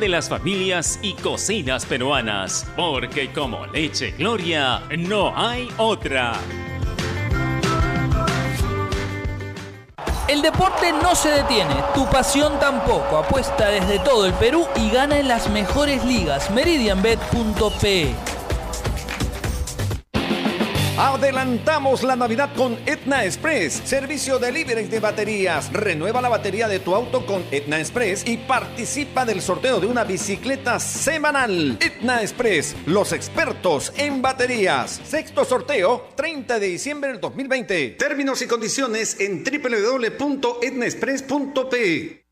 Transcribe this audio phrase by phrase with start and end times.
[0.00, 6.32] de las familias y cocinas peruanas, porque como leche Gloria no hay otra.
[10.26, 13.18] El deporte no se detiene, tu pasión tampoco.
[13.18, 16.50] Apuesta desde todo el Perú y gana en las mejores ligas.
[16.50, 18.29] Meridianbet.pe
[21.02, 25.72] Adelantamos la Navidad con Etna Express, servicio de delivery de baterías.
[25.72, 30.04] Renueva la batería de tu auto con Etna Express y participa del sorteo de una
[30.04, 31.78] bicicleta semanal.
[31.80, 35.00] Etna Express, los expertos en baterías.
[35.02, 37.96] Sexto sorteo, 30 de diciembre del 2020.
[37.98, 42.26] Términos y condiciones en www.etnaexpress.pe.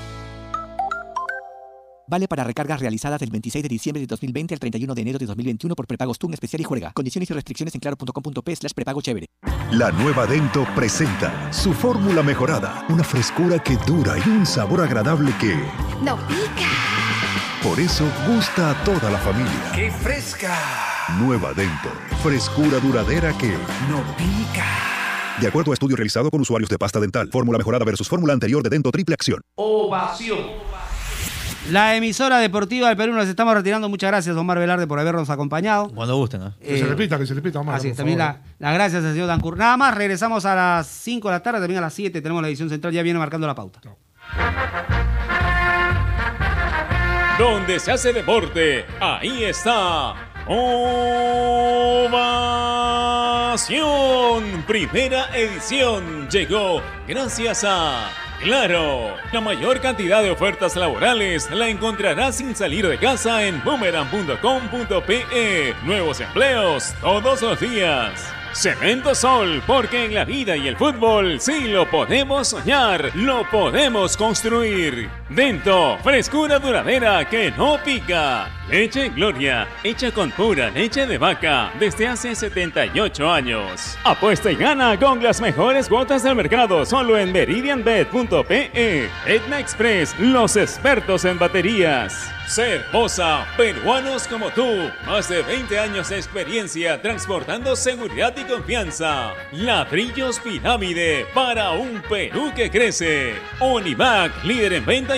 [2.09, 5.27] Vale para recargas realizadas del 26 de diciembre de 2020 al 31 de enero de
[5.27, 6.91] 2021 por prepagos TUN especial y juega.
[6.93, 9.27] Condiciones y restricciones en claro.com.p slash prepago chévere.
[9.73, 12.87] La nueva Dento presenta su fórmula mejorada.
[12.89, 15.55] Una frescura que dura y un sabor agradable que...
[16.03, 16.69] ¡No pica!
[17.63, 19.73] Por eso gusta a toda la familia.
[19.75, 20.57] ¡Qué fresca!
[21.19, 21.91] Nueva Dento.
[22.23, 23.51] Frescura duradera que...
[23.91, 24.65] No pica.
[25.41, 28.63] De acuerdo a estudio realizado con usuarios de pasta dental, fórmula mejorada versus fórmula anterior
[28.63, 29.43] de Dento Triple Acción.
[29.57, 30.39] Ovación.
[31.71, 33.89] La emisora deportiva del Perú nos estamos retirando.
[33.91, 35.91] Muchas gracias, Omar Velarde, por habernos acompañado.
[35.95, 36.43] Cuando gusten.
[36.43, 36.51] ¿eh?
[36.63, 37.77] Que se repita, que se repita, Omar.
[37.77, 38.37] Así es, también favor.
[38.37, 39.57] la- las gracias al señor Dancur.
[39.59, 42.49] Nada más, regresamos a las 5 de la tarde, también a las 7 tenemos la
[42.49, 43.81] edición central, ya viene marcando la pauta.
[47.39, 50.15] Donde se hace deporte, ahí está.
[53.29, 54.65] Ovación.
[54.67, 58.09] Primera edición llegó gracias a
[58.43, 59.17] Claro.
[59.33, 65.75] La mayor cantidad de ofertas laborales la encontrarás sin salir de casa en boomerang.com.pe.
[65.85, 68.33] Nuevos empleos todos los días.
[68.53, 74.17] Cemento Sol, porque en la vida y el fútbol sí lo podemos soñar, lo podemos
[74.17, 75.11] construir.
[75.31, 78.49] Dento, frescura duradera que no pica.
[78.71, 83.99] Leche Gloria, hecha con pura leche de vaca desde hace 78 años.
[84.05, 89.11] Apuesta y gana con las mejores cuotas del mercado solo en meridianbet.pe.
[89.27, 92.31] Etna Express, los expertos en baterías.
[92.49, 94.91] Ser Bosa, peruanos como tú.
[95.05, 99.35] Más de 20 años de experiencia transportando seguridad y confianza.
[99.53, 103.35] Ladrillos Pirámide para un Perú que crece.
[103.61, 105.18] Onivac, líder en venta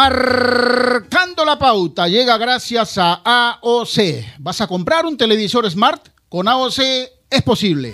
[0.00, 4.38] Marcando la pauta llega gracias a AOC.
[4.38, 6.08] ¿Vas a comprar un televisor smart?
[6.26, 6.78] Con AOC
[7.28, 7.92] es posible.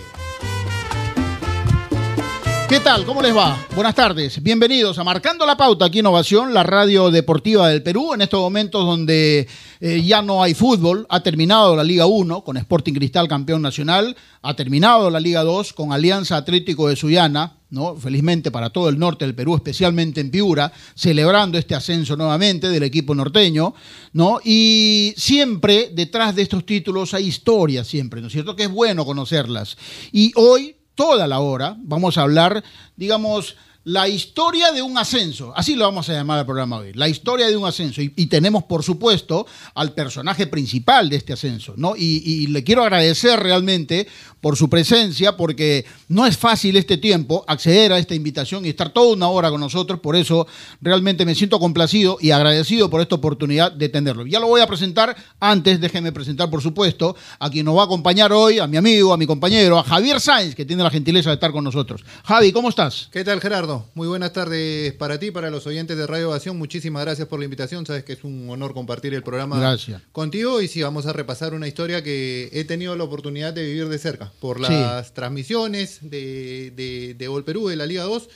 [2.68, 3.04] ¿Qué tal?
[3.04, 3.58] ¿Cómo les va?
[3.74, 4.40] Buenas tardes.
[4.40, 8.86] Bienvenidos a Marcando la Pauta aquí Innovación, la radio deportiva del Perú, en estos momentos
[8.86, 9.48] donde
[9.80, 11.06] eh, ya no hay fútbol.
[11.08, 15.72] Ha terminado la Liga 1 con Sporting Cristal campeón nacional, ha terminado la Liga 2
[15.72, 17.94] con Alianza Atlético de Sullana, ¿no?
[17.94, 22.82] Felizmente para todo el norte del Perú, especialmente en Piura, celebrando este ascenso nuevamente del
[22.82, 23.74] equipo norteño,
[24.14, 24.40] ¿no?
[24.42, 28.56] Y siempre detrás de estos títulos hay historias siempre, ¿no es cierto?
[28.56, 29.76] Que es bueno conocerlas.
[30.10, 32.64] Y hoy toda la hora vamos a hablar,
[32.96, 33.56] digamos,
[33.86, 35.52] la historia de un ascenso.
[35.54, 36.92] Así lo vamos a llamar al programa hoy.
[36.94, 38.02] La historia de un ascenso.
[38.02, 41.74] Y, tenemos, por supuesto, al personaje principal de este ascenso.
[41.76, 41.94] ¿no?
[41.96, 44.08] Y, y le quiero agradecer realmente
[44.40, 48.90] por su presencia, porque no es fácil este tiempo acceder a esta invitación y estar
[48.90, 50.00] toda una hora con nosotros.
[50.00, 50.48] Por eso
[50.80, 54.26] realmente me siento complacido y agradecido por esta oportunidad de tenerlo.
[54.26, 55.16] Ya lo voy a presentar.
[55.38, 59.12] Antes, déjenme presentar, por supuesto, a quien nos va a acompañar hoy, a mi amigo,
[59.12, 62.04] a mi compañero, a Javier Sáenz, que tiene la gentileza de estar con nosotros.
[62.24, 63.08] Javi, ¿cómo estás?
[63.12, 63.75] ¿Qué tal, Gerardo?
[63.94, 66.56] Muy buenas tardes para ti, para los oyentes de Radio Ovación.
[66.58, 67.84] Muchísimas gracias por la invitación.
[67.86, 70.02] Sabes que es un honor compartir el programa Gracias.
[70.12, 70.60] contigo.
[70.60, 73.98] Y sí, vamos a repasar una historia que he tenido la oportunidad de vivir de
[73.98, 78.28] cerca por las transmisiones de, de, de Gol Perú, de la Liga 2,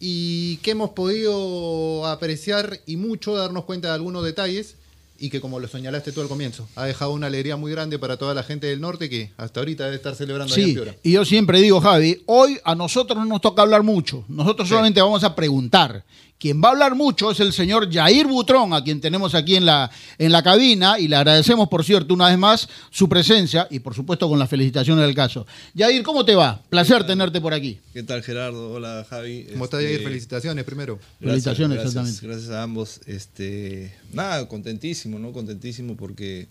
[0.00, 4.76] y que hemos podido apreciar y mucho darnos cuenta de algunos detalles
[5.22, 8.16] y que como lo señalaste tú al comienzo, ha dejado una alegría muy grande para
[8.16, 10.96] toda la gente del norte que hasta ahorita debe estar celebrando allá en Sí, Piura.
[11.00, 15.00] y yo siempre digo, Javi, hoy a nosotros no nos toca hablar mucho, nosotros solamente
[15.00, 16.04] vamos a preguntar.
[16.42, 19.64] Quien va a hablar mucho es el señor Jair Butrón, a quien tenemos aquí en
[19.64, 23.78] la, en la cabina, y le agradecemos, por cierto, una vez más su presencia y,
[23.78, 25.46] por supuesto, con las felicitaciones del caso.
[25.78, 26.60] Jair, ¿cómo te va?
[26.68, 27.78] Placer tenerte por aquí.
[27.92, 28.72] ¿Qué tal Gerardo?
[28.72, 29.46] Hola Javi.
[29.52, 30.08] ¿Cómo estás, Este, Jair?
[30.08, 30.96] Felicitaciones primero.
[30.96, 32.26] Gracias, Felicitaciones, gracias, exactamente.
[32.26, 33.00] Gracias a ambos.
[33.06, 35.30] Este, nada, contentísimo, ¿no?
[35.30, 36.48] Contentísimo porque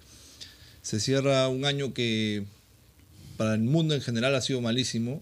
[0.81, 2.45] se cierra un año que
[3.35, 5.21] para el mundo en general ha sido malísimo.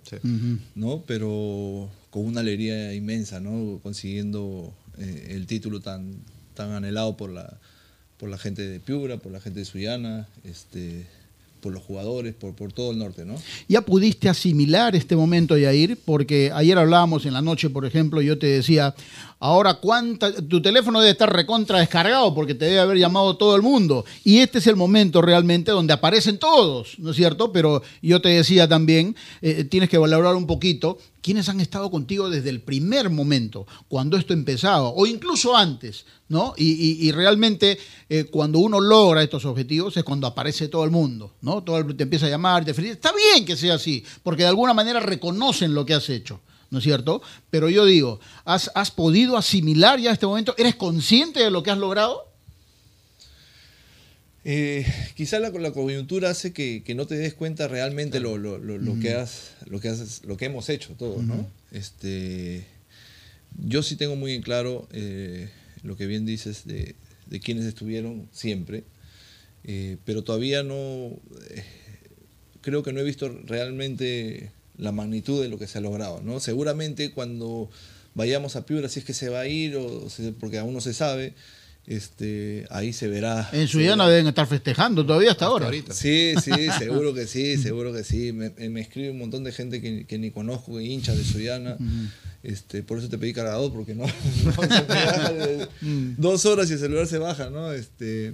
[0.76, 1.04] ¿no?
[1.08, 3.80] Pero con una alegría inmensa, ¿no?
[3.82, 6.16] Consiguiendo eh, el título tan,
[6.54, 7.60] tan anhelado por la,
[8.18, 11.06] por la gente de Piura, por la gente de Sullana, este,
[11.62, 13.36] por los jugadores, por, por todo el norte, ¿no?
[13.68, 15.98] ¿Ya pudiste asimilar este momento, Yair?
[16.04, 18.96] Porque ayer hablábamos en la noche, por ejemplo, yo te decía,
[19.40, 23.62] ahora cuánta, tu teléfono debe estar recontra descargado porque te debe haber llamado todo el
[23.62, 24.06] mundo.
[24.24, 27.52] Y este es el momento realmente donde aparecen todos, ¿no es cierto?
[27.52, 32.30] Pero yo te decía también, eh, tienes que valorar un poquito quiénes han estado contigo
[32.30, 36.54] desde el primer momento, cuando esto empezaba, o incluso antes, ¿no?
[36.58, 37.78] Y, y- realmente
[38.08, 41.62] eh, cuando uno logra estos objetivos es cuando aparece todo el mundo, ¿no?
[41.64, 43.10] Todo el, te empieza a llamar, te felicita.
[43.10, 46.40] Está bien que sea así, porque de alguna manera reconocen lo que has hecho.
[46.72, 47.22] ¿No es cierto?
[47.50, 50.54] Pero yo digo, ¿has, has podido asimilar ya este momento?
[50.58, 52.28] ¿Eres consciente de lo que has logrado?
[54.46, 54.86] Eh,
[55.16, 58.78] quizá la, la coyuntura hace que, que no te des cuenta realmente lo, lo- lo-
[58.78, 61.48] lo que has, lo, que has- lo que hemos hecho todos, ¿no?
[61.72, 62.66] Este,
[63.68, 65.50] yo sí tengo muy en claro eh,
[65.84, 66.96] lo que bien dices de,
[67.28, 68.84] de quienes estuvieron siempre,
[69.66, 70.76] eh, pero todavía no,
[71.50, 71.64] eh,
[72.62, 76.40] creo que no he visto realmente la magnitud de lo que se ha logrado, ¿no?
[76.40, 77.70] Seguramente cuando
[78.16, 80.08] vayamos a Piura, si es que se va a ir, o
[80.40, 81.34] porque aún no se sabe,
[81.86, 83.50] este, ahí se verá.
[83.52, 84.10] En Suyana verá.
[84.18, 85.72] deben estar festejando todavía hasta, ahora.
[85.92, 88.32] Sí, sí, seguro que sí, seguro que sí.
[88.32, 91.78] Me, eh, me escribe un montón de gente que, que ni conozco, hinchas de Suyana.
[92.44, 94.06] Este, por eso te pedí cargador, porque no,
[94.46, 95.68] no se me baja de-
[96.18, 97.74] dos horas y el celular se baja, ¿no?
[97.74, 98.34] Este,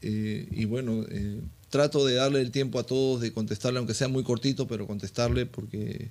[0.00, 1.40] eh, y bueno, eh,
[1.72, 5.46] trato de darle el tiempo a todos, de contestarle, aunque sea muy cortito, pero contestarle
[5.46, 6.10] porque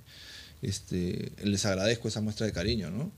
[0.60, 3.12] este, les agradezco esa muestra de cariño, ¿no?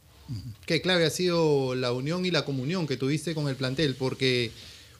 [0.66, 4.50] Qué clave ha sido la unión y la comunión que tuviste con el plantel, porque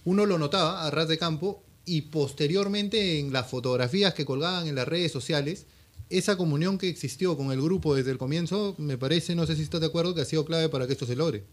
[0.07, 4.75] uno lo notaba a ras de campo y posteriormente en las fotografías que colgaban en
[4.75, 5.67] las redes sociales,
[6.09, 9.63] esa comunión que existió con el grupo desde el comienzo, me parece, no sé si
[9.63, 11.45] estás de acuerdo, que ha sido clave para que esto se logre.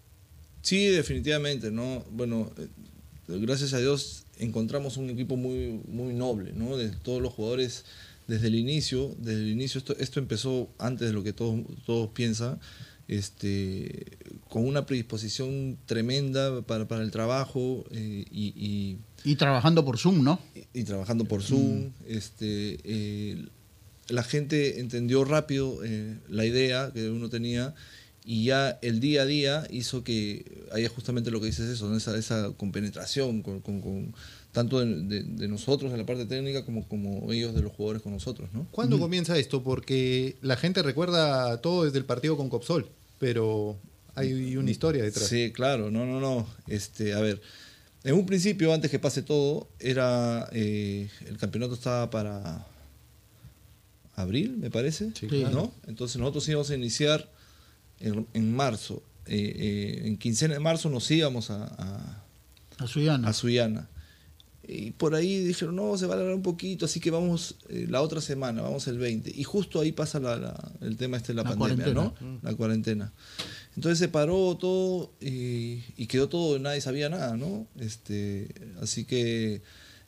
[0.61, 2.05] Sí, definitivamente, ¿no?
[2.11, 2.67] Bueno, eh,
[3.27, 6.77] gracias a Dios encontramos un equipo muy, muy noble, ¿no?
[6.77, 7.85] De todos los jugadores
[8.27, 12.09] desde el inicio, desde el inicio esto, esto empezó antes de lo que todos, todos
[12.11, 12.59] piensan,
[13.07, 14.05] este,
[14.49, 18.97] con una predisposición tremenda para, para el trabajo eh, y, y-
[19.29, 20.39] Y trabajando por Zoom, ¿no?
[20.73, 21.91] y trabajando por Zoom.
[22.07, 23.45] Este, eh,
[24.07, 27.75] la gente entendió rápido eh, la idea que uno tenía
[28.33, 31.97] y ya el día a día hizo que haya justamente lo que dices eso, ¿no?
[31.97, 34.13] esa, esa compenetración con, con- con-
[34.53, 38.01] tanto de, de- de nosotros en la parte técnica como, como ellos de los jugadores
[38.01, 38.47] con nosotros.
[38.53, 38.67] ¿no?
[38.71, 39.63] ¿Cuándo comienza esto?
[39.63, 42.87] Porque la gente recuerda todo desde el partido con Copsol,
[43.19, 43.77] pero
[44.15, 45.27] hay una historia detrás.
[45.27, 46.47] Sí, claro, no, no, no.
[46.67, 47.41] Este, a ver,
[48.05, 52.65] en un principio, antes que pase todo, era eh, el campeonato estaba para
[54.15, 55.51] abril, me parece, Sí, claro.
[55.55, 55.73] ¿no?
[55.87, 57.29] Entonces nosotros íbamos a iniciar
[58.01, 59.03] en, en marzo.
[59.25, 62.23] Eh, eh, en quincena de marzo nos íbamos a, a,
[62.79, 63.27] A Suyana.
[63.29, 63.87] a Sullana.
[64.67, 67.87] Y por ahí dijeron, no, se va a alargar un poquito, así que vamos eh,
[67.89, 69.31] la otra semana, vamos el 20.
[69.35, 72.13] Y justo ahí pasa la- la- el tema este de la, La pandemia, cuarentena.
[72.21, 72.39] ¿no?
[72.41, 73.13] La cuarentena.
[73.75, 77.67] Entonces se paró todo y, y quedó todo, nadie sabía nada, ¿no?
[77.79, 78.47] Este,
[78.81, 79.61] así que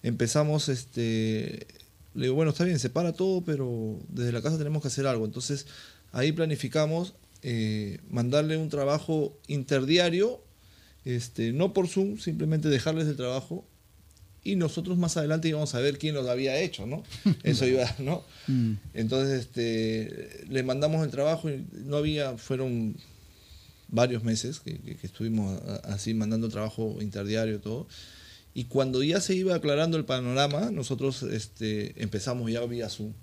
[0.04, 1.66] empezamos, este,
[2.14, 5.08] le digo, bueno, está bien, se para todo, pero desde la casa tenemos que hacer
[5.08, 5.26] algo.
[5.26, 5.66] Entonces
[6.12, 10.42] ahí planificamos eh, mandarle un trabajo interdiario,
[11.06, 13.66] este, no por Zoom, simplemente dejarles el trabajo
[14.44, 17.04] y nosotros más adelante íbamos a ver quién lo había hecho, ¿no?
[17.44, 18.24] Eso iba, ¿no?
[18.48, 18.74] Mm.
[18.94, 22.96] Entonces, este, le mandamos el trabajo y no había, fueron
[23.88, 27.88] varios meses que, estuvimos así mandando trabajo interdiario todo.
[28.54, 33.14] Y cuando ya se iba aclarando el panorama, nosotros este, empezamos ya vía Zoom.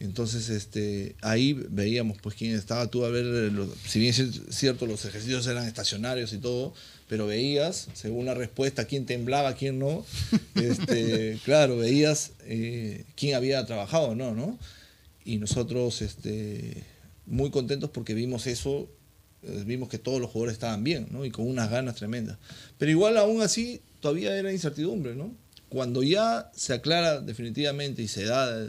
[0.00, 4.86] Entonces, este, ahí veíamos pues quién estaba, tú a ver, los- si bien es cierto,
[4.86, 6.72] los ejercicios eran estacionarios y todo,
[7.06, 10.04] pero veías, según la respuesta, quién temblaba, quién no.
[10.54, 14.58] Este, claro, veías eh, quién había trabajado o no, ¿no?
[15.24, 16.82] Y nosotros, este,
[17.26, 18.88] muy contentos porque vimos eso,
[19.42, 21.24] eh, vimos que todos los jugadores estaban bien, ¿no?
[21.26, 22.38] Y con unas ganas tremendas.
[22.78, 25.34] Pero igual, aún así, todavía era incertidumbre, ¿no?
[25.68, 28.66] Cuando ya se aclara definitivamente y se da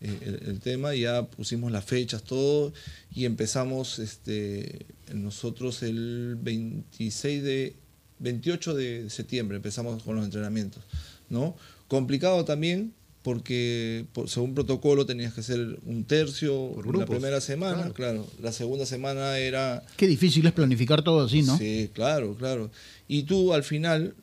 [0.00, 2.72] eh, el, el tema, ya pusimos las fechas, todo,
[3.14, 7.76] y empezamos este, nosotros el 26 de,
[8.18, 10.82] 28 de septiembre, empezamos con los entrenamientos,
[11.28, 11.56] ¿no?
[11.88, 17.76] Complicado también, porque por- según protocolo tenías que hacer un tercio la grupos, primera semana,
[17.92, 17.94] claro.
[17.94, 18.26] claro.
[18.40, 21.58] La segunda semana era Qué difícil es planificar todo así, ¿no?
[21.58, 22.70] Sí, claro, claro.
[23.08, 24.14] Y tú al final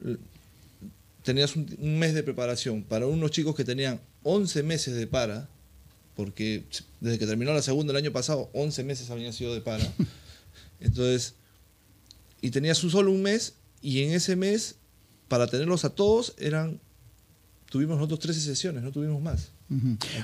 [1.24, 5.50] tenías un, un mes de preparación para unos chicos que tenían 11 meses de para,
[6.16, 6.64] porque
[7.00, 9.84] desde que terminó la segunda el año pasado, 11 meses habían sido de para.
[10.80, 11.36] Entonces,
[12.42, 14.76] y tenías un solo un mes, y en ese mes,
[15.28, 16.80] para tenerlos a todos, eran,
[17.70, 19.50] tuvimos nosotros 13 sesiones, no tuvimos más.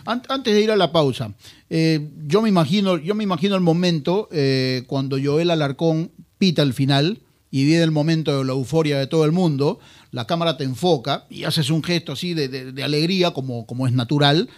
[0.05, 1.33] Antes de ir a la pausa,
[1.69, 6.73] eh, yo me imagino, yo me imagino el momento eh, cuando Joel Alarcón pita el
[6.73, 9.79] final y viene el momento de la euforia de todo el mundo,
[10.11, 13.87] la cámara te enfoca y haces un gesto así de, de- de alegría como, como
[13.87, 14.49] es natural,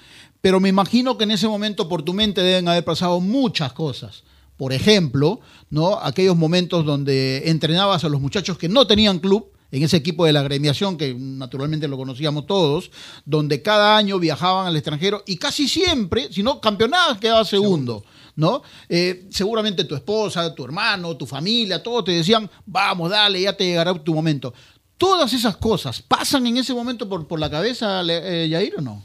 [0.41, 4.23] pero me imagino que en ese momento por tu mente deben haber pasado muchas cosas.
[4.57, 5.99] Por ejemplo, ¿no?
[5.99, 10.33] aquellos momentos donde entrenabas a los muchachos que no tenían club, en ese equipo de
[10.33, 12.91] la agremiación, que naturalmente lo conocíamos todos,
[13.25, 18.03] donde cada año viajaban al extranjero y casi siempre, si no campeonabas, quedaba segundo.
[18.33, 18.63] ¿No?
[18.87, 23.65] Eh, seguramente tu esposa, tu hermano, tu familia, todos te decían, vamos, dale, ya te
[23.65, 24.53] llegará tu momento.
[24.97, 29.03] Todas esas cosas pasan en ese momento por, por la cabeza, eh, Yair, o no?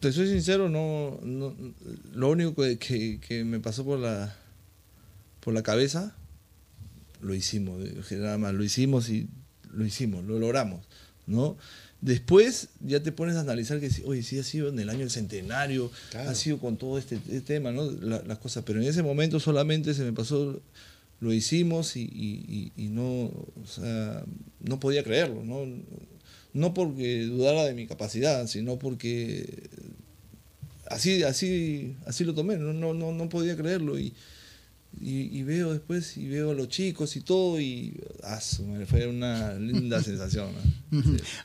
[0.00, 1.54] Te soy sincero, no, no-
[2.14, 4.34] lo único que, que- que me pasó por la,
[5.40, 6.14] por la cabeza,
[7.20, 7.78] lo hicimos,
[8.12, 9.28] nada más, lo hicimos y
[9.72, 10.80] lo hicimos, lo logramos,
[11.26, 11.56] ¿no?
[12.00, 15.00] Después ya te pones a analizar que, sí, oye, sí ha sido en el año
[15.00, 15.90] del centenario,
[16.30, 17.90] ha sido con todo este, este tema, ¿no?
[17.90, 20.62] La- las cosas, pero en ese momento solamente se me pasó,
[21.20, 24.24] lo hicimos y, y- y- y no, o sea,
[24.60, 25.66] no podía creerlo, ¿no?
[26.52, 29.68] No porque dudara de mi capacidad, sino porque
[30.86, 34.12] así, así, así lo tomé, no, no, no, no podía creerlo y,
[34.98, 38.00] y, y veo después y veo a los chicos y todo y
[38.86, 40.48] fue una linda sensación.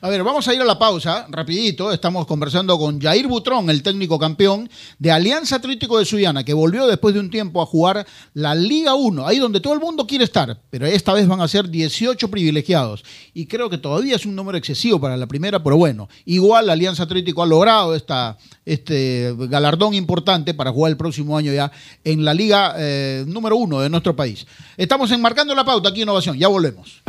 [0.00, 1.92] A ver, vamos a ir a la pausa, rapidito.
[1.92, 6.86] Estamos conversando con Jair Butrón, el técnico campeón de Alianza Atlético de Suyana, que volvió
[6.86, 10.24] después de un tiempo a jugar la Liga 1, ahí donde todo el mundo quiere
[10.24, 13.04] estar, pero esta vez van a ser 18 privilegiados.
[13.34, 17.04] Y creo que todavía es un número excesivo para la primera, pero bueno, igual Alianza
[17.04, 21.70] Atlético ha logrado esta, este galardón importante para jugar el próximo año ya
[22.04, 24.46] en la Liga eh, número 1 de nuestro país.
[24.76, 27.02] Estamos enmarcando la pauta aquí en Innovación, ya volvemos.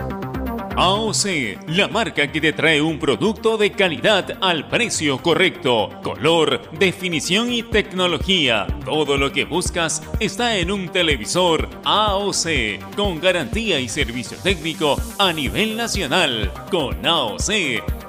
[0.79, 7.51] AOC, la marca que te trae un producto de calidad al precio correcto, color, definición
[7.51, 8.67] y tecnología.
[8.85, 15.33] Todo lo que buscas está en un televisor AOC, con garantía y servicio técnico a
[15.33, 16.51] nivel nacional.
[16.69, 17.49] Con AOC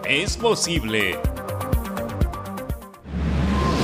[0.06, 1.18] es posible.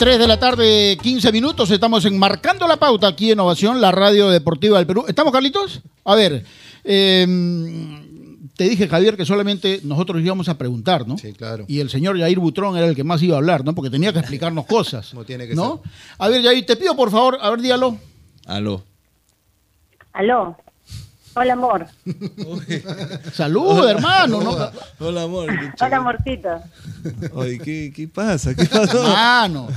[0.00, 1.70] Tres de la tarde, 15 minutos.
[1.70, 5.04] Estamos enmarcando la pauta aquí en Innovación, la radio deportiva del Perú.
[5.06, 5.82] ¿Estamos, Carlitos?
[6.06, 6.42] A ver,
[6.84, 7.26] eh,
[8.56, 11.18] te dije, Javier, que solamente nosotros íbamos a preguntar, ¿no?
[11.18, 11.66] Sí, claro.
[11.68, 13.74] Y el señor Jair Butrón era el que más iba a hablar, ¿no?
[13.74, 15.06] Porque tenía que explicarnos cosas.
[15.10, 15.82] Como tiene que ¿No?
[16.16, 17.98] A ver, Jair, te pido por favor, a ver, dígalo.
[18.46, 18.82] Aló.
[20.14, 20.56] Aló.
[21.40, 21.86] Hola, amor.
[23.32, 24.42] Salud, hermano.
[24.42, 24.50] ¿no?
[24.50, 25.48] Hola, hola, amor.
[25.80, 26.62] Hola, amorcito.
[27.32, 28.54] Oye, ¿qué, ¿qué pasa?
[28.54, 29.02] ¿Qué pasó?
[29.02, 29.68] Mano.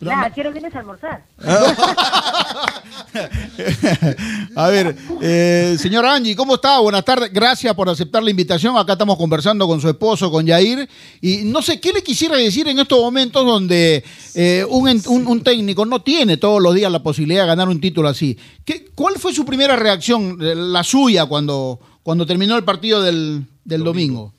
[0.00, 1.22] Nada, quiero que vienes a almorzar.
[4.56, 6.78] A ver, eh, señor Angie, ¿cómo está?
[6.80, 7.32] Buenas tardes.
[7.32, 8.76] Gracias por aceptar la invitación.
[8.76, 10.88] Acá estamos conversando con su esposo, con Yair.
[11.20, 15.42] Y no sé, ¿qué le quisiera decir en estos momentos donde eh, un, un- un
[15.42, 18.38] técnico no tiene todos los días la posibilidad de ganar un título así?
[18.64, 23.44] ¿Qué, ¿Cuál fue su primera reacción, eh, la suya, cuando, cuando terminó el partido del,
[23.64, 24.32] del domingo?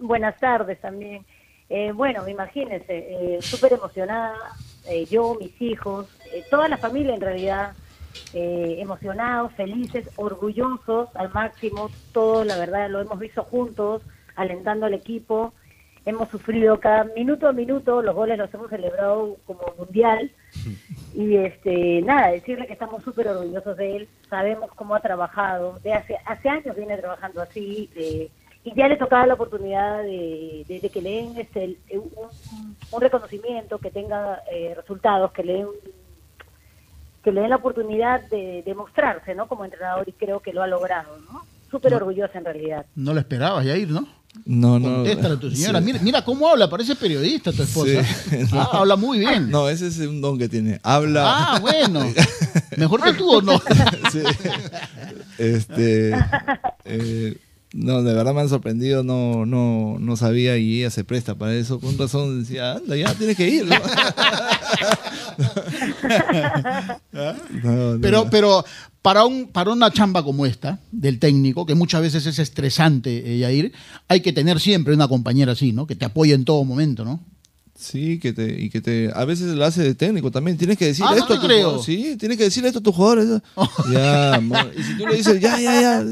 [0.00, 1.24] Buenas tardes también.
[1.68, 4.34] Eh, bueno, imagínense, súper emocionada,
[4.86, 7.72] eh, yo, mis hijos, eh, toda la familia en realidad,
[8.34, 14.02] eh, emocionados, felices, orgullosos al máximo, todos, la verdad, lo hemos visto juntos,
[14.36, 15.52] alentando al equipo,
[16.04, 20.30] hemos sufrido cada minuto a minuto, los goles los hemos celebrado como mundial,
[21.14, 25.92] y este nada, decirle que estamos súper orgullosos de él, sabemos cómo ha trabajado, de
[25.92, 28.30] hace, hace años viene trabajando así, eh,
[28.64, 32.10] y ya le tocaba la oportunidad de, de- de que le den este, el- un,
[32.92, 35.66] un reconocimiento, que tenga eh, resultados, que le den
[37.24, 39.46] que le den la oportunidad de, de mostrarse, ¿no?
[39.46, 41.44] Como entrenador y creo que lo ha logrado, ¿no?
[41.70, 42.84] Súper orgullosa en realidad.
[42.96, 44.08] No lo esperabas, Yair, ¿no?
[44.44, 44.96] No, no.
[44.96, 45.78] Contéstale a tu señora.
[45.78, 45.84] Sí.
[45.84, 48.02] Mira, mira cómo habla, parece periodista tu esposa.
[48.02, 48.36] Sí.
[48.54, 49.50] Ah, habla muy bien.
[49.50, 50.80] No, ese es un don que tiene.
[50.82, 51.22] Habla.
[51.54, 52.00] Ah, bueno.
[52.76, 53.58] Mejor que tú o no.
[54.10, 54.22] Sí.
[55.38, 56.12] Este.
[56.84, 57.36] eh,
[57.74, 61.54] no, de verdad me han sorprendido, no, no, no sabía y ella se presta para
[61.54, 61.80] eso.
[61.80, 63.66] Con razón decía, anda, ya tienes que ir.
[63.66, 63.74] ¿no?
[67.12, 68.30] No, no, Pero, no.
[68.30, 68.64] pero
[69.02, 73.38] para, un, para una chamba como esta, del técnico, que muchas veces es estresante, eh,
[73.38, 73.72] Yair,
[74.08, 75.86] hay que tener siempre una compañera así, ¿no?
[75.86, 77.20] Que te apoye en todo momento, ¿no?
[77.78, 80.56] Sí, que te, y que te, a veces lo hace de técnico también.
[80.56, 81.82] Tienes que decir Ah, no esto a tus creo.
[81.82, 83.40] Sí, tienes que decirle esto a tus jugadores.
[83.92, 84.70] Ya, amor.
[84.78, 86.04] y si tú le dices, ya, ya, ya,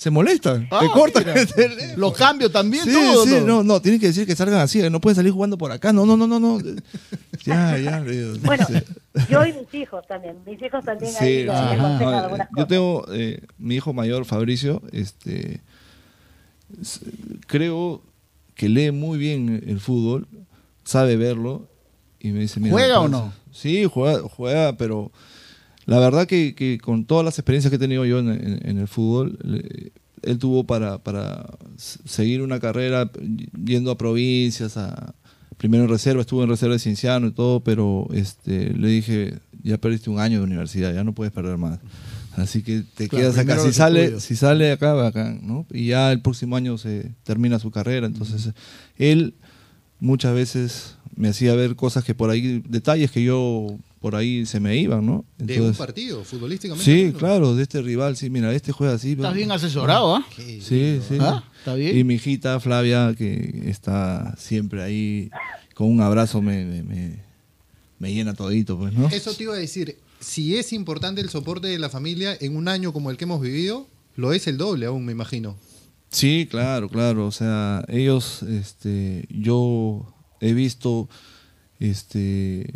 [0.00, 1.24] se molestan, Ah, te cortan.
[1.26, 1.94] mira.
[1.98, 3.26] Los cambios también, Sí, todo.
[3.26, 3.46] sí, ¿no?
[3.46, 5.92] no, no, tienes que decir que salgan así, no pueden salir jugando por acá.
[5.92, 6.58] No, no, no, no, no.
[7.44, 8.02] Ya, ya.
[8.42, 8.74] Bueno, Sí.
[9.28, 12.68] yo y mis hijos también, mis hijos también ahí Sí, aconsejan No, algunas yo cosas.
[12.68, 15.60] tengo eh, mi hijo mayor, Fabricio, este,
[17.46, 18.02] creo
[18.54, 20.26] que lee muy bien el fútbol,
[20.84, 21.68] sabe verlo
[22.18, 23.32] y me dice, mira, ¿Juega o no?
[23.52, 25.10] Sí, juega, juega, pero
[25.90, 28.78] la verdad que, que con todas las experiencias que he tenido yo en, en- en
[28.78, 29.36] el fútbol,
[30.22, 33.10] él tuvo para, para seguir una carrera
[33.64, 35.14] yendo a provincias, a,
[35.56, 39.78] primero en reserva, estuvo en reserva de Cienciano y todo, pero este, le dije, ya
[39.78, 41.80] perdiste un año de universidad, ya no puedes perder más.
[42.36, 43.58] Así que te Claro, quedas acá.
[43.58, 44.22] Si sale, estudios.
[44.22, 45.66] si sale acá, va acá, ¿no?
[45.72, 48.06] Y ya el próximo año se termina su carrera.
[48.06, 48.52] Entonces,
[48.96, 49.34] él
[49.98, 54.58] muchas veces me hacía ver cosas que por ahí, detalles que yo por ahí se
[54.60, 55.24] me iban, ¿no?
[55.38, 56.84] De un partido, futbolísticamente.
[56.84, 59.12] Sí, claro, de este rival, sí, mira, este juega así.
[59.12, 60.26] Estás bien asesorado, ¿ah?
[60.36, 60.60] Sí,
[61.06, 61.18] sí.
[61.20, 61.44] ¿Ah?
[61.58, 61.96] ¿Está bien?
[61.96, 65.30] Y mi hijita Flavia, que está siempre ahí,
[65.74, 67.30] con un abrazo me, me, me-
[67.98, 69.08] me llena todito, pues, ¿no?
[69.10, 72.66] Eso te iba a decir, si es importante el soporte de la familia en un
[72.68, 73.86] año como el que hemos vivido,
[74.16, 75.56] lo es el doble aún, me imagino.
[76.10, 77.26] Sí, claro, claro.
[77.26, 81.10] O sea, ellos, este, yo he visto,
[81.78, 82.72] este,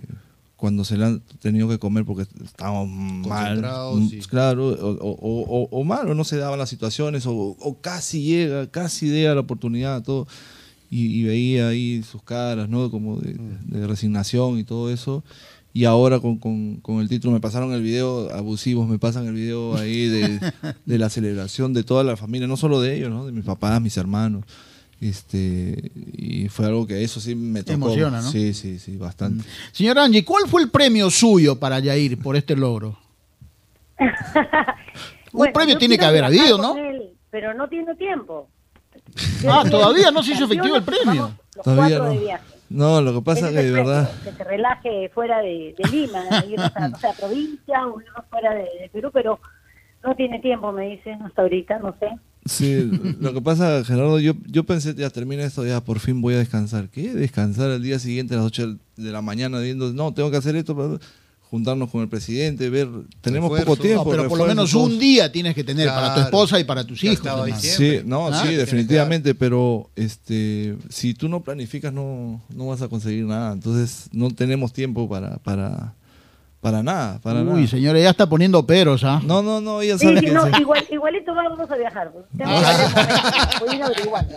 [0.64, 2.88] cuando se le han tenido que comer porque estaban
[3.20, 4.18] mal, Concentrados, mm, sí.
[4.29, 8.22] claro, o, o, o- o mal, o no se daban las situaciones, o, o casi
[8.22, 10.27] llega, casi llega la oportunidad, todo,
[10.90, 12.90] y, y veía ahí sus caras, ¿no?
[12.90, 15.22] Como de, de resignación y todo eso.
[15.74, 19.35] Y ahora con, con- con el título me pasaron el video, abusivos, me pasan el
[19.35, 20.40] video ahí de,
[20.87, 23.27] de la celebración de toda la familia, no solo de ellos, ¿no?
[23.27, 24.44] De mis papás, mis hermanos.
[25.05, 27.75] Este, y fue algo que eso sí me tocó.
[27.75, 28.31] Emociona, ¿no?
[28.31, 29.45] Sí, sí, sí, bastante.
[29.71, 32.97] Señor Angie, ¿cuál fue el premio suyo para Yair por este logro?
[35.33, 36.77] Bueno, premio tiene que haber habido, ¿no?
[36.77, 38.49] él, pero no tiene tiempo.
[39.49, 41.05] Ah, todavía no se hizo efectivo el premio.
[41.07, 42.11] Vamos los Todavía cuatro no.
[42.12, 42.45] de viaje.
[42.69, 44.12] No, lo que pasa es que de verdad.
[44.23, 48.25] Que se relaje fuera de, de Lima, irnos a no sé, a provincia o irnos
[48.31, 49.40] fuera de, de Perú, pero
[50.05, 52.11] no tiene tiempo, me dicen, hasta ahorita, no sé.
[52.46, 56.35] Sí, lo que pasa, Gerardo, yo, yo pensé, ya termina esto, ya por fin voy
[56.35, 56.88] a descansar.
[56.90, 57.14] ¿Qué?
[57.14, 60.54] Descansar al día siguiente a las 8 de la mañana viendo, no, tengo que hacer
[60.57, 60.98] esto, para
[61.54, 62.88] juntarnos con el presidente, ver,
[63.20, 63.66] tenemos Refuerzo.
[63.66, 64.04] poco tiempo.
[64.04, 66.85] No, pero por lo menos un día tienes que tener para tu esposa y para
[66.85, 67.20] tus hijos.
[67.61, 72.88] Sí, no, Ah, sí, definitivamente, pero este, si tú no planificas no, no vas a
[72.88, 73.52] conseguir nada.
[73.52, 75.94] Entonces no tenemos tiempo para, para,
[76.64, 77.66] para nada, para Uy, nada.
[77.66, 79.20] señores, ya está poniendo peros, ¿ah?
[79.22, 80.53] No, no, no, ella Sí, sabe sí, que no, sí.
[80.62, 82.11] igual, igualito vamos a viajar.
[82.11, 82.24] pues.
[82.42, 83.50] Ah.
[83.61, 84.35] voy a ir averiguando.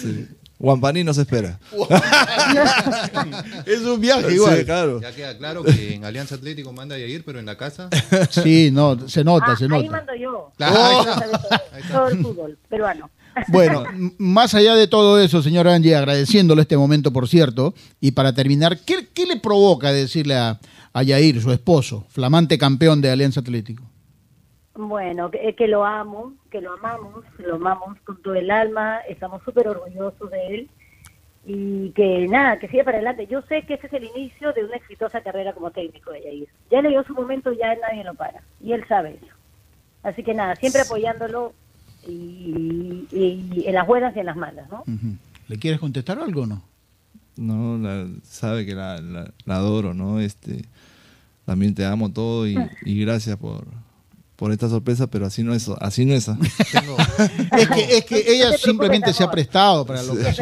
[0.00, 0.26] Sí.
[0.58, 1.58] Guampaní nos espera.
[3.66, 4.58] es un viaje igual.
[4.58, 5.00] Sí, claro.
[5.02, 7.90] Ya queda claro que en Alianza Atlético manda a ir, pero en la casa.
[8.30, 9.90] Sí, no, se nota, Ah, se ahí nota.
[9.90, 10.52] mando yo.
[10.56, 13.10] Claro, Yo ahí sabe todo, todo el fútbol peruano.
[13.48, 13.84] Bueno,
[14.18, 18.78] más allá de todo eso, señor Angie, agradeciéndole este momento, por cierto, y para terminar,
[18.80, 20.58] ¿qué, qué le provoca decirle a,
[20.92, 23.84] a Yair, su esposo, flamante campeón de Alianza Atlético?
[24.74, 29.42] Bueno, que, que lo amo, que lo amamos, lo amamos con todo el alma, estamos
[29.44, 30.70] súper orgullosos de él
[31.44, 33.26] y que nada, que siga para adelante.
[33.26, 36.48] Yo sé que este es el inicio de una exitosa carrera como técnico de Yair.
[36.70, 39.34] Ya le dio su momento, ya nadie lo para y él sabe eso.
[40.02, 41.52] Así que nada, siempre apoyándolo
[42.06, 44.84] y, y- y en las buenas y en las malas, ¿no?
[45.48, 46.62] ¿Le quieres contestar algo o no?
[47.36, 50.20] No, la- sabe que la, la- la adoro, ¿no?
[50.20, 50.64] Este,
[51.50, 53.66] también te amo todo y, y gracias por,
[54.36, 56.28] por esta sorpresa, pero así no es, así no es.
[56.28, 56.38] ¿ah?
[57.58, 60.32] Es que, es que ella No simplemente se ha prestado para lo que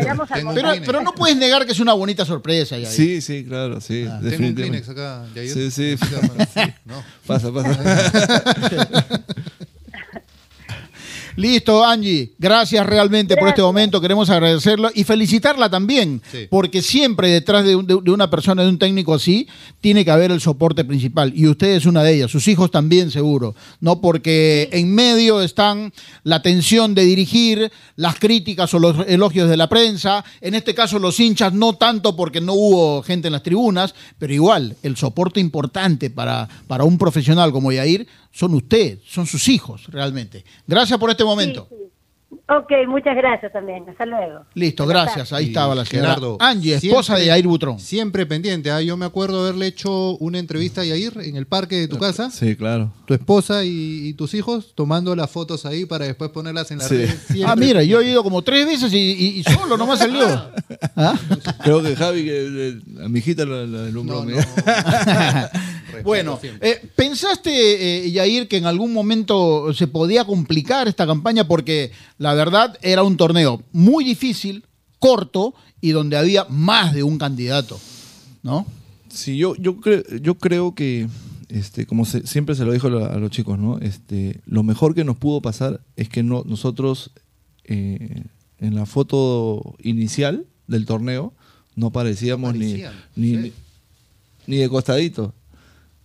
[0.85, 2.95] pero, no puedes negar que es una bonita sorpresa, Yair.
[2.95, 4.03] Sí, sí, claro, sí.
[4.03, 4.83] Tengo un definitivamente.
[4.83, 5.51] Kleenex acá, Yair.
[5.51, 5.97] Sí, sí.
[5.97, 6.61] Sí.
[6.85, 7.03] No.
[7.27, 9.09] Pasa, pasa.
[11.39, 12.33] Listo, Angie.
[12.37, 14.01] Gracias realmente por este momento.
[14.01, 16.49] Queremos agradecerlo y felicitarla también, Sí.
[16.51, 19.47] porque siempre detrás de, un- de- de una persona, de un técnico así,
[19.81, 21.33] tiene que haber el soporte principal.
[21.37, 24.01] Y usted es una de ellas, sus hijos también seguro, ¿no?
[24.01, 25.93] Porque en medio están
[26.25, 30.25] la tensión de dirigir, las críticas o los elogios de la prensa.
[30.41, 34.35] En este caso, los hinchas no tanto porque no hubo gente en las tribunas, pero
[34.35, 39.87] igual, el soporte importante para, para un profesional como Yair son usted, son sus hijos,
[39.89, 40.45] realmente.
[40.67, 41.28] Gracias por este momento.
[41.69, 41.85] Sí, sí.
[42.51, 43.85] Ok, muchas gracias también.
[43.89, 44.41] Hasta luego.
[44.55, 45.33] Listo, gracias.
[45.33, 47.79] Ahí estaba la señora Gerardo, Angie, esposa siempre- de Yair Butrón.
[47.79, 48.71] Siempre pendiente.
[48.71, 48.81] ¿ah?
[48.83, 52.31] Yo me acuerdo haberle hecho una entrevista a Yair en el parque de tu casa.
[52.31, 52.93] Sí, claro.
[53.07, 56.89] Tu esposa y, y tus hijos tomando las fotos ahí para después ponerlas en las
[56.89, 56.97] Sí.
[56.97, 57.19] redes.
[57.29, 60.27] Siempre Ah, mira, yo he ido como tres veces y, y- y solo nomás salió.
[60.97, 61.19] ¿Ah?
[61.65, 64.25] Creo que Javi, que, eh, a mi hijita la, la deslumbró.
[64.25, 64.37] No,
[66.03, 71.47] Bueno, eh, ¿pensaste, eh, Yair, que en algún momento se podía complicar esta campaña?
[71.49, 74.65] Porque la verdad era un torneo muy difícil,
[74.99, 77.79] corto y donde había más de un candidato,
[78.43, 78.67] ¿no?
[79.09, 81.09] Sí, yo, yo, creo, yo creo que,
[81.49, 83.79] este, como se- siempre se lo dijo a lo- a los chicos, ¿no?
[83.79, 87.11] Este, lo mejor que nos pudo pasar es que no, nosotros
[87.65, 88.23] eh,
[88.61, 91.33] en la foto inicial del torneo
[91.77, 93.37] no parecíamos ni, Parecían, ni, sí.
[93.37, 93.53] ni,
[94.47, 95.33] ni de costadito.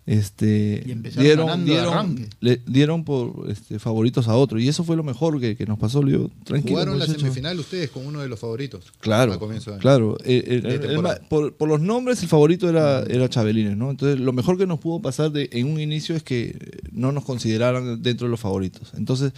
[0.06, 4.98] Este, Y empezaron dieron, dieron, le dieron por este, favoritos a otro y eso fue
[4.98, 6.04] lo mejor que, que nos pasó.
[6.04, 6.74] Le digo, tranquilo.
[6.76, 8.92] Jugaron la semifinal ustedes con uno de los favoritos.
[9.00, 9.82] Claro, Al comienzo de año.
[9.82, 10.18] claro.
[10.26, 13.92] Eh, eh, el ma- por, por los nombres, el favorito era, era Chabelines, ¿no?
[13.92, 17.24] Entonces, lo mejor que nos pudo pasar de, en un inicio es que no nos
[17.24, 18.92] consideraran dentro de los favoritos.
[18.98, 19.32] Entonces,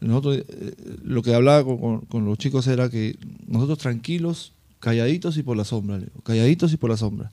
[0.00, 5.38] nosotros, eh, lo que hablaba con, con- con los chicos era que nosotros tranquilos, calladitos
[5.38, 7.30] y por la sombra, le digo, calladitos y por la sombra.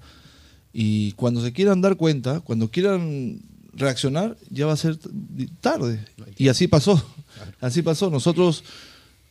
[0.74, 3.40] Y cuando se quieran dar cuenta, cuando quieran
[3.74, 4.98] reaccionar, ya va a ser
[5.62, 6.00] tarde.
[6.38, 7.04] Y así pasó.
[7.62, 8.10] Así pasó.
[8.10, 8.64] Nosotros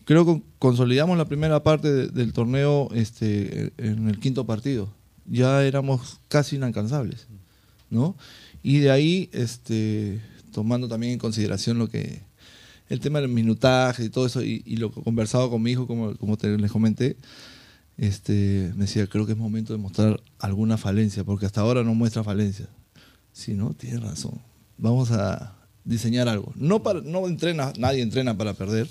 [0.04, 4.88] creo que consolidamos la primera parte de- del torneo este, en el quinto partido.
[5.26, 7.26] Ya éramos casi inalcanzables.
[7.90, 8.16] ¿no?
[8.62, 10.20] Y de ahí, este,
[10.52, 12.20] tomando también en consideración lo que
[12.88, 16.16] el tema del minutaje y todo eso, y, y lo conversado con mi hijo, como,
[16.16, 17.16] como te, les comenté,
[17.98, 21.94] este, me decía, creo que es momento de mostrar alguna falencia, porque hasta ahora no
[21.94, 22.68] muestra falencia.
[23.32, 23.74] Sí, ¿no?
[23.74, 24.40] Tienes razón.
[24.78, 26.52] Vamos a diseñar algo.
[26.56, 28.88] No, para, no entrena, nadie entrena para perder,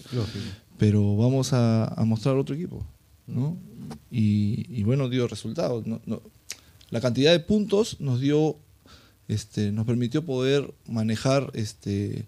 [0.77, 2.85] pero vamos a, a mostrar otro equipo.
[3.25, 3.57] ¿no?
[4.11, 5.85] Y, y bueno, dio resultados.
[5.87, 6.21] No- no-
[6.89, 8.57] la cantidad de puntos nos dio,
[9.27, 12.25] este, nos permitió poder manejar este,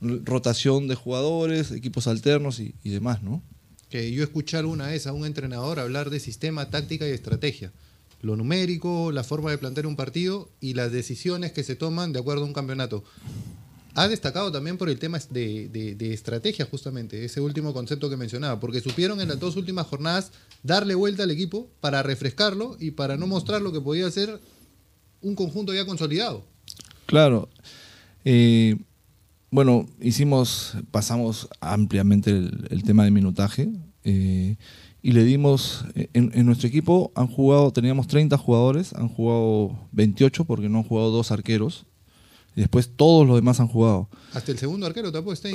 [0.00, 3.42] rotación de jugadores, equipos alternos y, y demás, ¿no?
[3.92, 7.72] Que yo escuché alguna vez a un entrenador hablar de sistema, táctica y estrategia.
[8.22, 12.20] Lo numérico, la forma de plantear un partido y las decisiones que se toman de
[12.20, 13.04] acuerdo a un campeonato.
[13.94, 18.16] Ha destacado también por el tema de, de- de estrategia, justamente, ese último concepto que
[18.16, 22.92] mencionaba, porque supieron en las dos últimas jornadas darle vuelta al equipo para refrescarlo y
[22.92, 24.40] para no mostrar lo que podía ser
[25.20, 26.44] un conjunto ya consolidado.
[27.04, 27.50] Claro.
[28.24, 28.76] Eh,
[29.52, 33.70] bueno, hicimos, pasamos ampliamente el, el tema de minutaje
[34.02, 34.56] eh,
[35.02, 40.44] y le dimos, en, en nuestro equipo han jugado, teníamos 30 jugadores, han jugado 28
[40.46, 41.86] porque no han jugado dos arqueros
[42.56, 44.08] y después todos los demás han jugado.
[44.32, 44.86] Hasta el segundo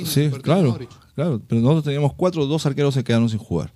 [0.02, 0.14] arquero.
[0.14, 1.42] Sí, en el partido de claro, claro.
[1.46, 3.72] Pero nosotros teníamos cuatro, dos arqueros se quedaron sin jugar.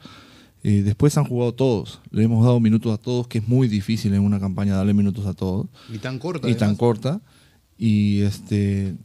[0.65, 2.01] Eh, después han jugado todos.
[2.11, 5.27] Le hemos dado minutos a todos, que es muy difícil en una campaña darle minutos
[5.27, 5.67] a todos.
[5.93, 6.49] Y tan corta.
[6.49, 7.21] Y tan corta.
[7.77, 8.97] Y este.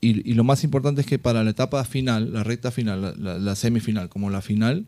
[0.00, 3.12] Y, y lo más importante es que para la etapa final, la recta final, la,
[3.12, 4.86] la- la semifinal, como la final,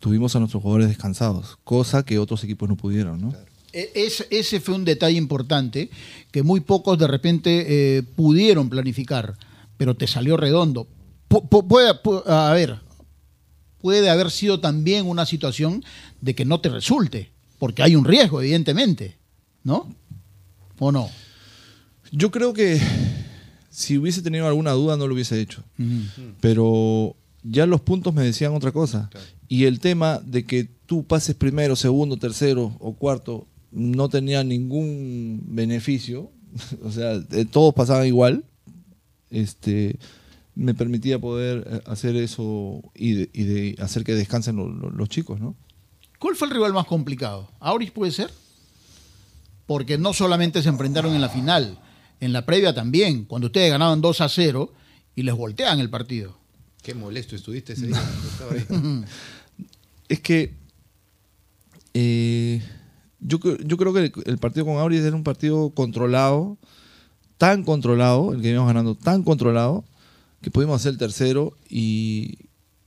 [0.00, 3.34] tuvimos a nuestros jugadores descansados, cosa que otros equipos no pudieron, ¿no?
[3.72, 5.90] E- es- ese fue un detalle importante
[6.30, 7.66] que muy pocos de repente
[7.98, 9.34] eh, pudieron planificar,
[9.76, 10.86] pero te salió redondo.
[11.28, 12.78] Pu- pu- puede, pu- a ver,
[13.80, 15.84] puede haber sido también una situación
[16.20, 19.16] de que no te resulte, porque hay un riesgo, evidentemente,
[19.64, 19.94] ¿no?
[20.78, 21.08] ¿O no?
[22.12, 22.80] Yo creo que
[23.70, 25.62] si hubiese tenido alguna duda no lo hubiese hecho.
[26.40, 29.10] Pero ya los puntos me decían otra cosa.
[29.48, 35.42] Y el tema de que tú pases primero, segundo, tercero o cuarto no tenía ningún
[35.46, 36.30] beneficio.
[36.82, 38.44] o sea, eh, todos pasaban igual.
[39.30, 39.98] Este
[40.54, 44.90] me permitía poder eh, hacer eso y de, y de hacer que descansen lo- lo-
[44.90, 45.54] los chicos, ¿no?
[46.18, 47.48] ¿Cuál fue el rival más complicado?
[47.60, 48.30] ¿Auris puede ser?
[49.66, 51.78] Porque no solamente se enfrentaron en la final,
[52.20, 54.72] en la previa también, cuando ustedes ganaban 2 a 0
[55.14, 56.36] y les voltean el partido.
[56.82, 58.00] Qué molesto estuviste ese día.
[58.00, 59.04] cuando estaba ahí.
[60.08, 60.54] Es que
[61.92, 62.62] eh,
[63.20, 66.56] yo, yo creo que el, el partido con Auris era un partido controlado,
[67.36, 69.84] tan controlado, el que íbamos ganando, tan controlado,
[70.40, 72.38] que pudimos hacer el tercero y,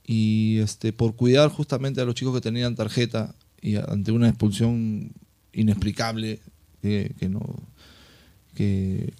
[0.04, 5.12] y, este, por cuidar justamente a los chicos que tenían tarjeta y ante una expulsión
[5.52, 6.40] inexplicable
[6.80, 7.40] que no
[8.54, 9.12] que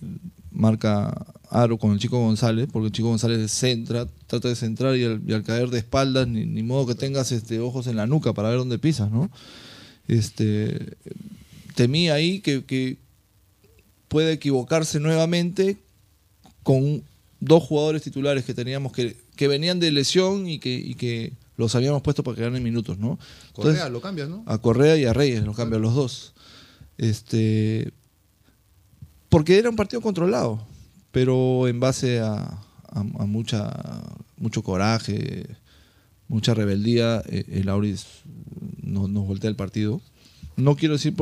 [0.51, 5.05] marca Aro con el chico González, porque el chico González centra, trata de centrar y
[5.05, 8.07] al, y al caer de espaldas, ni, ni modo que tengas este, ojos en la
[8.07, 9.31] nuca para ver dónde pisas, ¿no?
[10.09, 10.97] Este,
[11.75, 12.99] temí ahí que, que
[14.09, 15.79] puede equivocarse nuevamente
[16.63, 17.03] con
[17.41, 21.75] dos jugadores titulares que teníamos que, que venían de lesión y que, y que los
[21.75, 23.19] habíamos puesto para que ganen minutos, ¿no?
[23.53, 24.43] Correa, lo cambias, ¿no?
[24.47, 26.35] A Correa y a Reyes los cambian los dos.
[26.99, 27.93] Este,
[29.33, 30.63] porque era un partido controlado,
[31.11, 32.61] pero en base a,
[33.27, 33.73] mucha,
[34.37, 35.47] mucho coraje,
[36.29, 38.07] mucha rebeldía, eh, el Auris
[38.83, 40.03] no- nos voltea el partido.
[40.57, 41.15] No quiero decir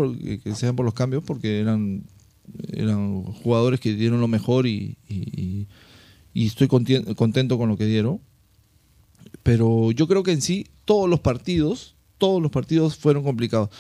[0.42, 2.02] que sean por los cambios, porque eran,
[2.72, 5.68] eran jugadores que dieron lo mejor y, y-
[6.34, 8.20] estoy contento con lo que dieron.
[9.44, 13.70] Pero yo creo que en sí todos los partidos, todos los partidos fueron complicados.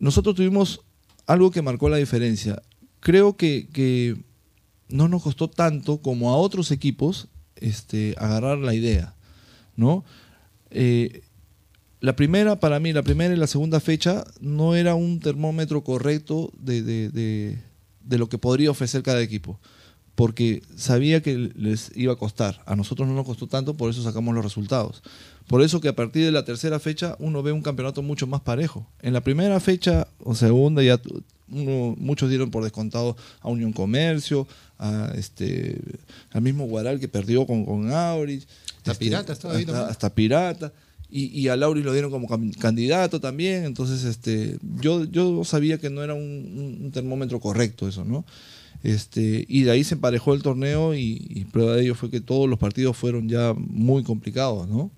[0.00, 0.80] Nosotros tuvimos
[1.26, 2.60] algo que marcó la diferencia.
[3.00, 4.16] Creo que,
[4.88, 9.14] no nos costó tanto como a otros equipos este, agarrar la idea,
[9.76, 10.04] ¿no?
[10.70, 11.22] Eh,
[12.00, 16.50] la primera, para mí, la primera y la segunda fecha no era un termómetro correcto
[16.58, 19.60] de- de lo que podría ofrecer cada equipo,
[20.14, 22.62] porque sabía que les iba a costar.
[22.66, 25.02] A nosotros no nos costó tanto, por eso sacamos los resultados.
[25.50, 28.40] Por eso que a partir de la tercera fecha uno ve un campeonato mucho más
[28.40, 28.86] parejo.
[29.02, 31.00] En la primera fecha o segunda ya
[31.50, 34.46] uno- muchos dieron por descontado a Unión Comercio,
[34.78, 35.80] a este,
[36.30, 38.46] al mismo Guaral que perdió con, con Aurich.
[38.78, 40.72] Hasta Pirata estaba ahí hasta, Pirata.
[41.10, 42.28] Y, y a Lauri lo dieron como
[42.60, 43.64] candidato también.
[43.64, 48.24] Entonces, este, yo, yo sabía que no era un termómetro correcto eso, ¿no?
[48.84, 52.20] Este, y de ahí se emparejó el torneo y, y prueba de ello fue que
[52.20, 54.92] todos los partidos fueron ya muy complicados, ¿no?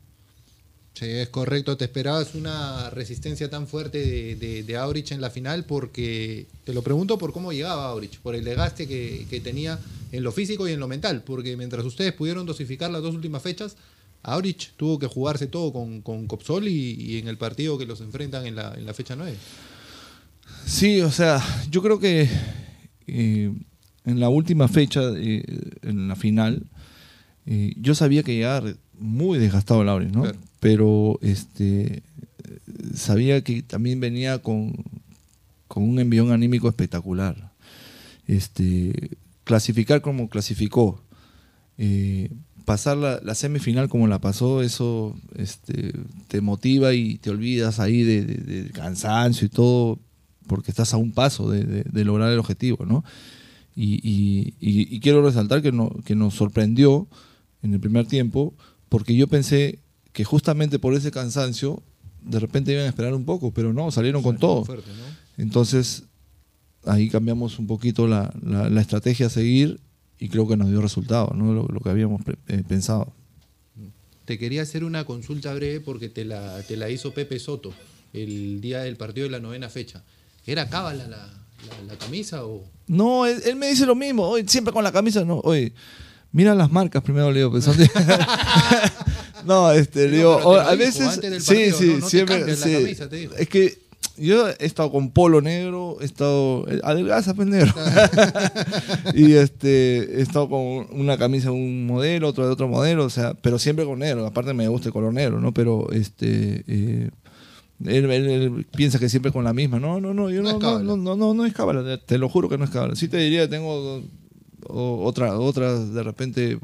[0.94, 1.76] Sí, es correcto.
[1.76, 5.64] ¿Te esperabas una resistencia tan fuerte de, de, de Aurich en la final?
[5.64, 9.78] Porque te lo pregunto por cómo llegaba Aurich, por el desgaste que, que tenía
[10.12, 11.22] en lo físico y en lo mental.
[11.24, 13.76] Porque mientras ustedes pudieron dosificar las dos últimas fechas,
[14.22, 18.00] Aurich tuvo que jugarse todo con, con Copsol y, y en el partido que los
[18.00, 19.34] enfrentan en la, en la fecha 9.
[20.66, 22.28] Sí, o sea, yo creo que
[23.06, 23.52] eh,
[24.04, 25.42] en la última fecha, eh,
[25.82, 26.62] en la final,
[27.46, 30.24] eh, yo sabía que llegaba muy desgastado Lauri, ¿no?
[30.62, 32.04] Pero este
[32.94, 34.72] sabía que también venía con,
[35.66, 37.50] con un envión anímico espectacular.
[38.28, 39.10] Este,
[39.42, 41.02] clasificar como clasificó,
[41.78, 42.30] eh,
[42.64, 45.94] pasar la, semifinal como la pasó, eso este,
[46.28, 49.98] te motiva y te olvidas ahí de, cansancio y todo,
[50.46, 53.02] porque estás a un paso de, lograr el objetivo, ¿no?
[53.74, 57.08] Y, y- y- y quiero resaltar que, no, que nos sorprendió
[57.64, 58.54] en el primer tiempo,
[58.88, 59.80] porque yo pensé
[60.12, 61.82] que justamente por ese cansancio,
[62.22, 64.64] de repente iban a esperar un poco, pero no, salieron con todo.
[64.64, 65.42] fuerte, ¿no?
[65.42, 66.04] Entonces,
[66.84, 69.80] ahí cambiamos un poquito la, la- la estrategia a seguir
[70.18, 71.52] y creo que nos dio resultado, ¿no?
[71.52, 73.12] lo, lo que habíamos eh, pensado.
[74.24, 77.72] Te quería hacer una consulta breve porque te la, te la hizo Pepe Soto
[78.12, 80.04] el día del partido de la novena fecha.
[80.46, 82.62] ¿Era cábala la, la- la camisa o...?
[82.86, 85.72] No, él, él me dice lo mismo, oye, siempre con la camisa, no, oye,
[86.30, 87.82] mira las marcas primero, le digo, pensando.
[89.46, 92.08] no, este, digo, o- a veces, del sí, partido, sí, ¿no?
[92.08, 92.72] Siempre, sí.
[92.72, 93.78] camisa, es que
[94.18, 96.66] yo he estado con polo negro, he estado.
[96.68, 97.72] eh, Adelgaza, pues negro.
[99.14, 103.10] y este, he estado con una camisa de un modelo, otro de otro modelo, o
[103.10, 104.26] sea, pero siempre con negro.
[104.26, 105.52] Aparte me gusta el color negro, ¿no?
[105.52, 106.64] Pero este.
[106.66, 107.10] eh,
[107.84, 109.80] él, él- él piensa que siempre con la misma.
[109.80, 112.48] No, no, no, yo no, no, no, no, no, no es cábala, te lo juro
[112.48, 112.94] que no es cábala.
[112.96, 114.02] Sí te diría, tengo
[114.68, 116.58] o- otra, otras de repente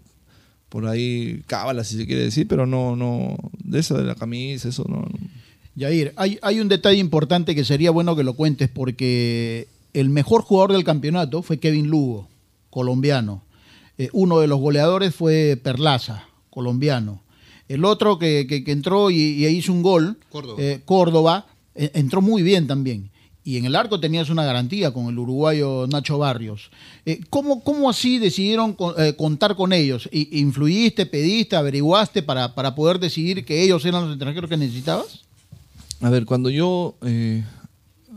[0.68, 4.68] por ahí cábala, si se quiere decir, pero no, no, de eso de la camisa,
[4.68, 4.96] eso no.
[4.96, 5.08] no.
[5.74, 10.42] Yair, hay, hay un detalle importante que sería bueno que lo cuentes porque el mejor
[10.42, 12.28] jugador del campeonato fue Kevin Lugo,
[12.70, 13.42] colombiano.
[13.96, 17.22] Eh, uno de los goleadores fue Perlaza, colombiano.
[17.68, 20.56] El otro que, que- que entró y, y hizo un gol, Córdoba.
[20.62, 23.10] eh, Córdoba, eh, entró muy bien también.
[23.48, 26.70] Y en el arco tenías una garantía con el uruguayo Nacho Barrios.
[27.06, 30.06] Eh, ¿cómo, cómo así decidieron eh, contar con ellos?
[30.12, 35.20] ¿Influiste, pediste, averiguaste para, para poder decidir que ellos eran los extranjeros que necesitabas?
[36.02, 37.42] A ver, cuando yo eh,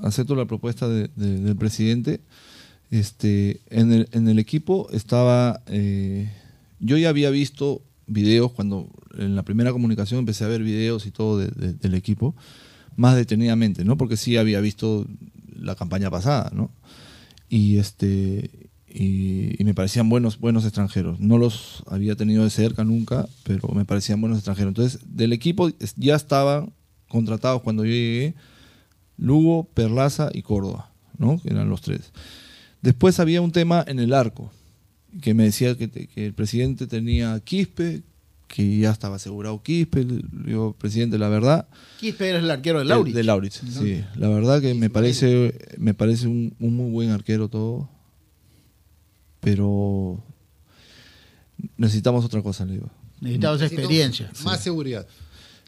[0.04, 2.20] acepto la propuesta de- de- del presidente,
[2.89, 5.62] este, en, el, en el equipo estaba,
[6.82, 11.12] yo ya había visto videos cuando en la primera comunicación empecé a ver videos y
[11.12, 12.36] todo de- del equipo
[12.95, 13.97] más detenidamente, ¿no?
[13.97, 15.08] Porque sí había visto
[15.56, 16.71] la campaña pasada, ¿no?
[17.49, 21.19] Y este y, me parecían buenos buenos extranjeros.
[21.19, 24.71] No los había tenido de cerca nunca, pero me parecían buenos extranjeros.
[24.71, 26.73] Entonces, del equipo ya estaban
[27.08, 28.36] contratados cuando yo llegué
[29.17, 31.39] Lugo, Perlaza y Córdoba, ¿no?
[31.41, 32.12] Que eran los tres.
[32.82, 34.51] Después había un tema en el arco,
[35.21, 38.01] que me decía que, el presidente tenía Quispe,
[38.52, 40.04] que ya estaba asegurado Quispe.
[40.04, 41.68] Le digo, presidente, la verdad,
[42.00, 43.16] Quispe era el arquero de Lauritz.
[43.16, 44.04] De Lauritz, sí.
[44.16, 47.90] La verdad que me parece, me parece un, un muy buen arquero todo.
[49.40, 50.22] Pero
[51.78, 52.90] necesitamos otra cosa, le digo.
[53.22, 54.32] Necesitabas experiencia.
[54.44, 55.08] Más seguridad.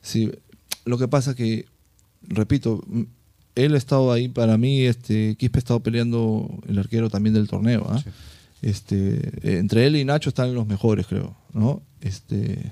[0.02, 0.30] Sí,
[0.86, 1.66] lo que pasa que,
[2.22, 2.84] repito,
[3.56, 7.48] él ha estado ahí para mí, este, Quispe ha estado peleando el arquero también del
[7.48, 8.04] torneo, ¿ah?
[8.62, 11.82] Este, eh, entre él y Nacho están los mejores, creo, ¿no?
[12.04, 12.72] Este,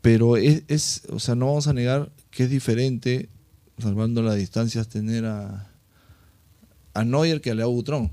[0.00, 3.28] pero es, es, o sea, no vamos a negar que es diferente,
[3.78, 5.68] salvando las distancias, tener a,
[6.94, 8.10] a Neuer que a Leo Butrón.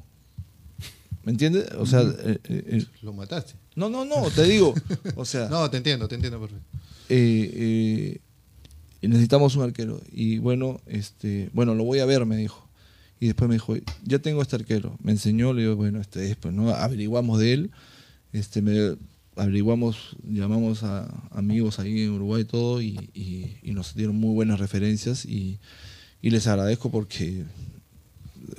[1.24, 1.70] ¿Me entiendes?
[1.78, 3.54] O sea, eh, eh, eh, Lo mataste.
[3.76, 4.74] no, no, no, te digo,
[5.16, 6.64] o sea, No, te entiendo, te entiendo perfecto.
[7.10, 8.20] eh,
[9.02, 10.02] necesitamos un arquero.
[10.12, 12.68] Y bueno, este, bueno, lo voy a ver, me dijo.
[13.20, 14.98] Y después me dijo, ya tengo este arquero.
[15.04, 16.70] Me enseñó, le digo, bueno, este es, pues, ¿no?
[16.70, 17.72] Averiguamos de él,
[18.32, 18.96] este, me,
[19.36, 24.34] averiguamos, llamamos a amigos ahí en Uruguay y todo, y, y- y nos dieron muy
[24.34, 25.60] buenas referencias y,
[26.22, 27.44] y les agradezco porque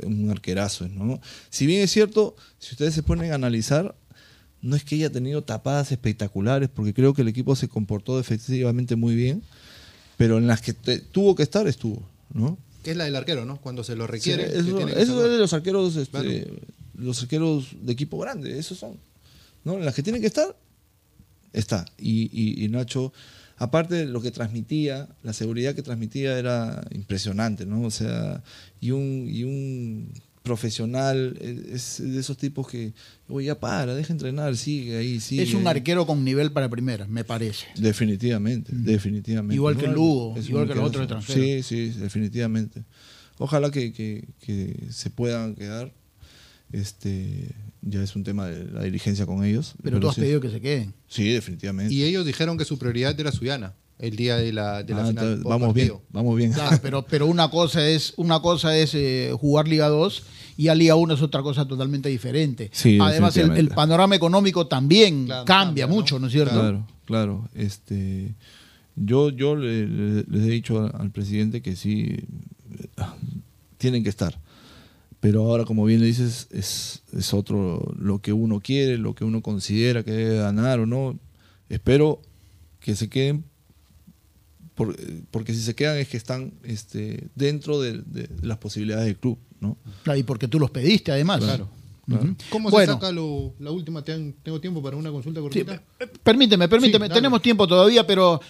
[0.04, 1.20] un arquerazo, ¿no?
[1.50, 3.94] Si bien es cierto, si ustedes se ponen a analizar,
[4.62, 8.94] no es que haya tenido tapadas espectaculares, porque creo que el equipo se comportó efectivamente
[8.96, 9.42] muy bien,
[10.16, 12.02] pero en las que te- tuvo que estar, estuvo,
[12.32, 12.56] ¿no?
[12.82, 13.58] Que es la del arquero, ¿no?
[13.60, 14.46] Cuando se lo requiere.
[14.46, 16.10] Sí, que eso, tiene que eso es de los arqueros, este,
[16.44, 16.56] Claro.
[16.96, 18.92] los arqueros de equipo grande, esos son.
[19.64, 19.74] ¿No?
[19.78, 20.56] En las que tienen que estar,
[21.52, 21.84] está.
[21.98, 23.12] Y, y- y Nacho,
[23.56, 27.82] aparte de lo que transmitía, la seguridad que transmitía era impresionante, ¿no?
[27.82, 28.42] O sea,
[28.80, 32.94] y un, y un profesional, eh, es de esos tipos que,
[33.28, 35.42] oye, ya para, deja entrenar, sigue ahí, sigue.
[35.42, 35.76] Es un ahí".
[35.76, 37.66] arquero con nivel para primera, me parece.
[37.76, 39.54] Definitivamente, definitivamente.
[39.54, 41.66] Igual que Lugo, igual que los otros extranjeros.
[41.66, 42.84] Sí, sí, definitivamente.
[43.38, 45.92] Ojalá que, que- que se puedan quedar.
[46.72, 47.50] Este,
[47.82, 49.74] ya es un tema de la dirigencia con ellos.
[49.82, 50.20] Pero tú has sí.
[50.20, 50.94] pedido que se queden.
[51.08, 51.92] Sí, definitivamente.
[51.92, 55.06] Y ellos dijeron que su prioridad era Suyana, el día de la, de la Ah,
[55.08, 55.42] final.
[55.44, 56.52] vamos bien, vamos bien.
[56.52, 60.22] Claro, pero, pero una cosa es, una cosa es eh, jugar Liga 2
[60.56, 62.70] y a Liga 1 es otra cosa totalmente diferente.
[62.72, 65.94] Sí, Además, el, panorama económico también Claro, cambia, cambia, ¿no?
[65.94, 66.54] mucho, ¿no es cierto?
[66.54, 67.48] Claro, claro.
[67.54, 68.34] Este,
[68.96, 72.08] yo yo le- le- les he dicho al, al presidente que sí,
[72.78, 72.86] eh,
[73.78, 74.38] tienen que estar.
[75.20, 79.24] Pero ahora, como bien le dices, es, es otro lo que uno quiere, lo que
[79.24, 81.18] uno considera que debe ganar o no.
[81.68, 82.22] Espero
[82.80, 83.44] que se queden,
[84.74, 89.04] por- eh, porque si se quedan es que están este, dentro de, de las posibilidades
[89.06, 89.76] del club, ¿no?
[90.04, 91.40] Claro, y porque tú los pediste, además.
[91.40, 91.68] Claro.
[92.48, 92.94] ¿Cómo Bueno.
[92.94, 94.02] se saca lo- la última?
[94.02, 95.80] ¿Te han- ¿Tengo tiempo para una consulta cortita?
[96.24, 97.14] Permíteme, permíteme, Sí, dale.
[97.20, 98.40] tenemos tiempo todavía, pero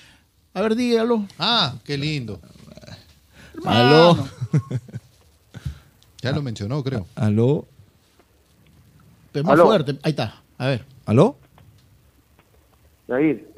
[0.55, 1.27] a ver, dígalo.
[1.39, 2.41] Ah, qué lindo.
[3.65, 4.17] Aló.
[6.23, 7.07] Ya lo mencionó, creo.
[7.15, 7.67] Aló.
[9.33, 9.67] Pero más Aló.
[9.67, 10.85] fuerte, ahí está, a ver.
[11.07, 11.37] ¿Aló?
[13.09, 13.49] Jair.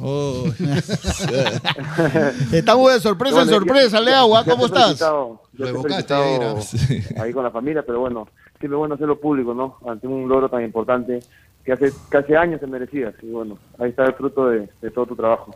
[0.00, 0.44] Oh.
[2.52, 5.00] Estamos de sorpresa en sorpresa, ya- Leagua, ya ¿cómo estás?
[5.00, 6.58] Lo evocaste felicitado
[7.22, 8.28] ahí con la familia, pero bueno,
[8.60, 9.76] siempre bueno hacerlo público, ¿no?
[9.90, 11.20] Ante un logro tan importante
[11.64, 13.12] que hace casi años se merecía.
[13.22, 15.54] Y bueno, ahí está el fruto de, de todo tu trabajo.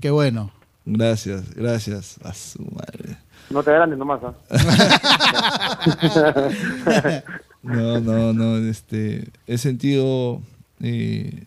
[0.00, 0.50] Qué bueno.
[0.84, 2.18] Gracias, gracias.
[2.24, 3.16] A su madre.
[3.50, 4.34] No te agrandes nomás, ¿ah?
[7.62, 10.40] No, no, no, este, he sentido
[10.80, 11.42] eh,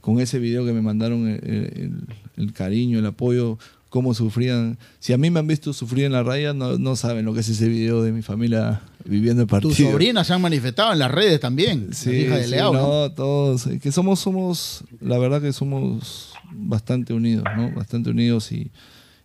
[0.00, 2.06] con ese video que me mandaron el, el-
[2.38, 3.58] el cariño, el apoyo,
[3.90, 4.78] cómo sufrían.
[5.00, 7.40] Si a mí me han visto sufrir en la raya, no, no saben lo que
[7.40, 9.70] es ese video de mi familia viviendo el partido.
[9.74, 11.92] Tus sobrinas se han manifestado en las redes también.
[11.92, 12.80] Sí, las hijas de sí, Leao, ¿no?
[12.80, 17.70] no, todos, eh, que somos, somos, la verdad que somos bastante unidos, ¿no?
[17.72, 18.70] Bastante unidos y,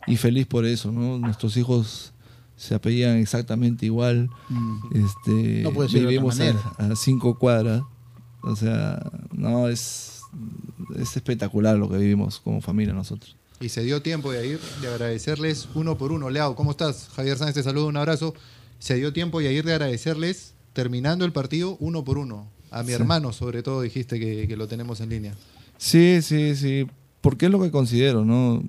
[0.08, 1.18] y feliz por eso, ¿no?
[1.20, 2.14] Nuestros hijos
[2.56, 4.30] se apellidan exactamente igual,
[4.94, 6.60] este, No puede ser de otra vivimos manera.
[6.78, 7.82] a, a cinco cuadras,
[8.42, 9.02] o sea,
[9.32, 10.22] no, es,
[10.98, 13.36] es espectacular lo que vivimos como familia nosotros.
[13.60, 16.30] Y se dio tiempo de ir, de agradecerles uno por uno.
[16.30, 17.10] Leao, ¿cómo estás?
[17.16, 18.34] Javier Sánchez te saluda, un abrazo.
[18.80, 22.48] Se dio tiempo de ir de agradecerles, terminando el partido, uno por uno.
[22.72, 22.94] A mi Sí.
[22.96, 25.34] hermano, sobre todo, dijiste que, que lo tenemos en línea.
[25.78, 26.88] Sí, sí, sí,
[27.22, 28.62] porque es lo que considero, ¿no?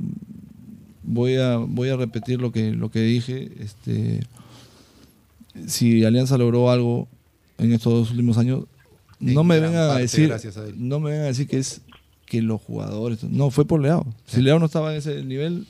[1.04, 3.50] Voy a, voy a repetir lo que, lo que dije.
[3.60, 4.20] Este,
[5.66, 7.08] si Alianza logró algo
[7.58, 8.64] en estos dos últimos años,
[9.20, 10.38] En no me vengan a decir, a
[10.76, 11.82] no me vengan a decir que es
[12.26, 14.06] que los jugadores, no, fue por Leao.
[14.26, 15.66] Si Leao no estaba en ese nivel,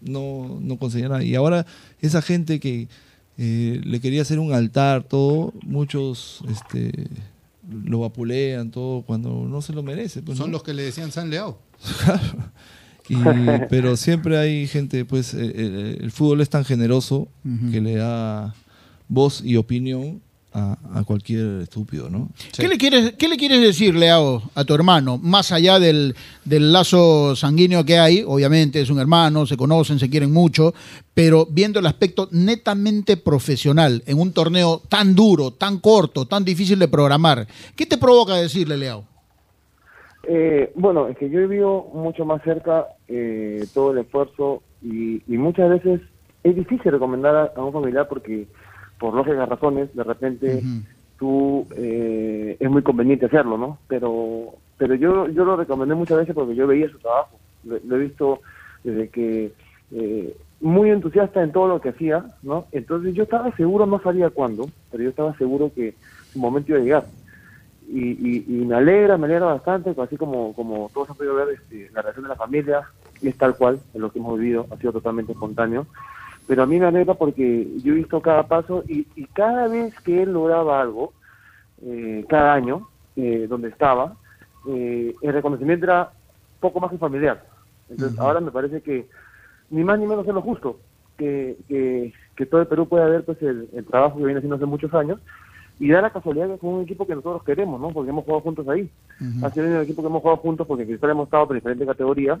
[0.00, 1.24] no, no conseguía nada.
[1.24, 1.66] Y ahora
[2.00, 2.88] esa gente que
[3.38, 7.08] eh, le quería hacer un altar, todo, muchos este,
[7.68, 10.22] lo vapulean, todo, cuando no se lo merece.
[10.22, 10.52] pues, Son ¿no?
[10.52, 11.58] los que le decían San Leao.
[13.08, 13.14] Y-
[13.70, 17.28] pero siempre hay gente, pues eh, eh, el fútbol es tan generoso
[17.70, 18.54] que le da
[19.08, 20.20] voz y opinión
[20.52, 22.30] a, a cualquier estúpido, ¿no?
[22.56, 25.18] ¿Qué, le quieres, ¿Qué le quieres decir, Leao, a tu hermano?
[25.18, 30.08] Más allá del, del lazo sanguíneo que hay, obviamente es un hermano, se conocen, se
[30.08, 30.74] quieren mucho,
[31.14, 36.78] pero viendo el aspecto netamente profesional en un torneo tan duro, tan corto, tan difícil
[36.78, 37.46] de programar,
[37.76, 39.04] ¿qué te provoca decirle, Leao?
[40.30, 45.22] Eh, bueno, es que yo he vivido mucho más cerca eh, todo el esfuerzo y,
[45.26, 46.02] y muchas veces
[46.44, 48.46] es difícil recomendar a, a un familiar porque
[48.98, 50.62] por lógicas razones de repente
[51.18, 53.78] tú eh, es muy conveniente hacerlo, ¿no?
[53.88, 57.96] Pero pero yo yo lo recomendé muchas veces porque yo veía su trabajo, lo, lo
[57.96, 58.40] he visto
[58.84, 59.52] desde que
[59.92, 62.66] eh, muy entusiasta en todo lo que hacía, ¿no?
[62.72, 65.94] Entonces yo estaba seguro, no sabía cuándo, pero yo estaba seguro que
[66.34, 67.04] su momento iba a llegar
[67.88, 71.48] y, y, y me alegra, me alegra bastante, así como, como todos han podido ver,
[71.50, 72.82] este, la reacción de la familia
[73.22, 75.86] y es tal cual, en lo que hemos vivido, ha sido totalmente espontáneo.
[76.46, 79.98] Pero a mí me alegra porque yo he visto cada paso y, y cada vez
[80.00, 81.12] que él lograba algo,
[81.82, 84.16] eh, cada año, eh, donde estaba,
[84.68, 86.10] eh, el reconocimiento era
[86.60, 87.44] poco más que familiar.
[87.88, 89.06] Entonces ahora me parece que
[89.70, 90.78] ni más ni menos es lo justo,
[91.16, 94.56] que, que, que todo el Perú pueda ver pues el, el trabajo que viene haciendo
[94.56, 95.20] hace muchos años
[95.80, 97.90] y da la casualidad que es un equipo que nosotros queremos, ¿no?
[97.90, 98.88] Porque hemos jugado juntos ahí.
[99.42, 101.86] Ha sido el equipo que hemos jugado juntos porque en Cristal hemos estado por diferentes
[101.86, 102.38] categorías.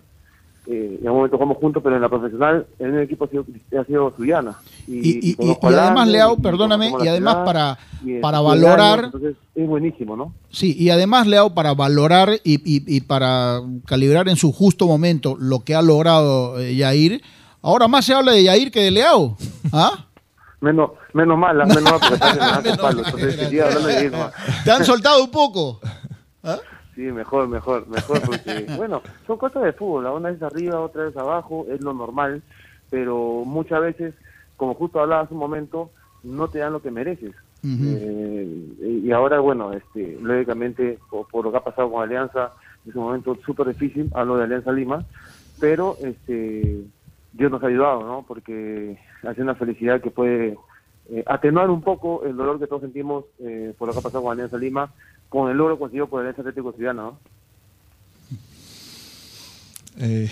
[0.70, 3.44] Eh, en un momento jugamos juntos, pero en la profesional, el único equipo ha sido,
[3.80, 4.56] ha sido Suyana.
[4.86, 7.78] Y, y- y además, Leao, perdóname, y además para,
[8.20, 8.98] para el valorar...
[8.98, 10.34] año, entonces es buenísimo, ¿no?
[10.50, 15.36] Sí, y además, Leao, para valorar y, y- y para calibrar en su justo momento
[15.38, 17.22] lo que ha logrado eh, Yair,
[17.62, 19.38] ahora más se habla de Yair que de Leao.
[19.72, 20.07] ¿Ah?
[20.60, 24.32] Menos, menos mal, menos mal, porque el alto palo, entonces seguía hablando de Irma.
[24.64, 25.80] ¿Te han soltado un poco?
[26.94, 31.04] Sí, mejor, mejor, mejor, porque, bueno, son cosas de fútbol, la una vez arriba, otra
[31.04, 32.42] vez abajo, es lo normal,
[32.90, 34.14] pero muchas veces,
[34.56, 35.90] como justo hablaba hace un momento,
[36.24, 37.34] no te dan lo que mereces.
[37.64, 42.52] Eh, y ahora, bueno, este, lógicamente, por, por lo que ha pasado con Alianza,
[42.84, 45.04] es un momento súper difícil, hablo de Alianza Lima,
[45.60, 46.82] pero este,
[47.32, 48.24] Dios nos ha ayudado, ¿no?
[48.26, 50.56] Porque hace una felicidad que puede
[51.10, 54.22] eh, atenuar un poco el dolor que todos sentimos eh, por lo que ha pasado
[54.24, 54.90] con Alianza Lima,
[55.28, 57.18] con el logro conseguido por el Alianza Atlético Ciudadano, ¿no?
[60.00, 60.30] Eh,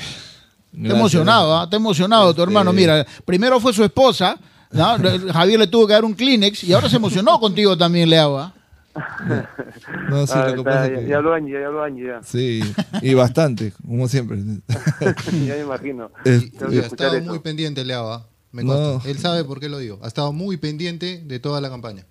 [0.73, 1.69] Te emocionado, ¿ah?
[1.69, 2.71] Te emocionado tu hermano.
[2.71, 4.37] Este- Mira, primero fue su esposa,
[4.71, 4.97] ¿no?
[5.33, 8.53] Javier le tuvo que dar un Kleenex y ahora se emocionó contigo también, Leao.
[10.11, 12.23] No, sí, Ah, lo que está, pasa ya, es que- ya ya ya.
[12.23, 12.61] Sí,
[13.03, 14.39] y bastante, como siempre.
[15.47, 16.11] ya me imagino.
[16.25, 17.27] Y ha estado eso.
[17.31, 18.27] muy pendiente Leao, ¿ah?
[18.53, 19.01] me No.
[19.05, 19.99] Él sabe por qué lo digo.
[20.03, 22.07] Ha estado muy pendiente de toda la campaña.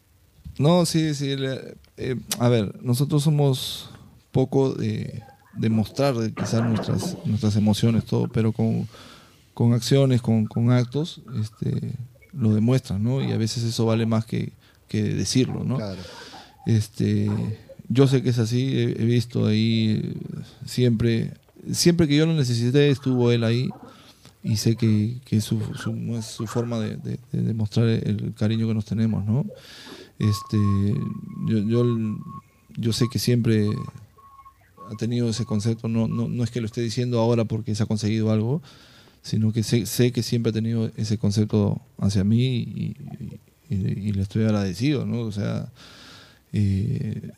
[0.57, 1.35] No, sí, sí.
[1.35, 3.89] le- eh, a ver, nosotros somos
[4.31, 5.21] poco de,
[5.53, 8.87] de mostrar de quizás nuestras, nuestras emociones, todo, pero con,
[9.53, 11.93] con acciones, con, con actos, este,
[12.33, 13.21] lo demuestran, ¿no?
[13.21, 14.51] Y a veces eso vale más que,
[14.87, 15.77] que decirlo, ¿no?
[15.77, 16.01] Claro.
[16.65, 17.29] Este,
[17.89, 20.13] yo sé que es así, he, visto ahí
[20.65, 21.31] siempre,
[21.71, 23.69] siempre que yo lo necesité estuvo él ahí
[24.43, 25.59] y sé que, que su,
[26.17, 29.45] es su forma de, de- de demostrar el cariño que nos tenemos, ¿no?
[30.19, 30.57] Este,
[31.47, 31.83] yo, yo,
[32.93, 33.67] sé que siempre
[34.91, 37.83] ha tenido ese concepto, no, no, no es que lo esté diciendo ahora porque se
[37.83, 38.61] ha conseguido algo,
[39.23, 42.95] sino que sé, sé que siempre ha tenido ese concepto hacia mí y-
[43.69, 45.21] y le estoy agradecido, ¿no?
[45.21, 45.71] O sea,
[46.55, 47.31] eh,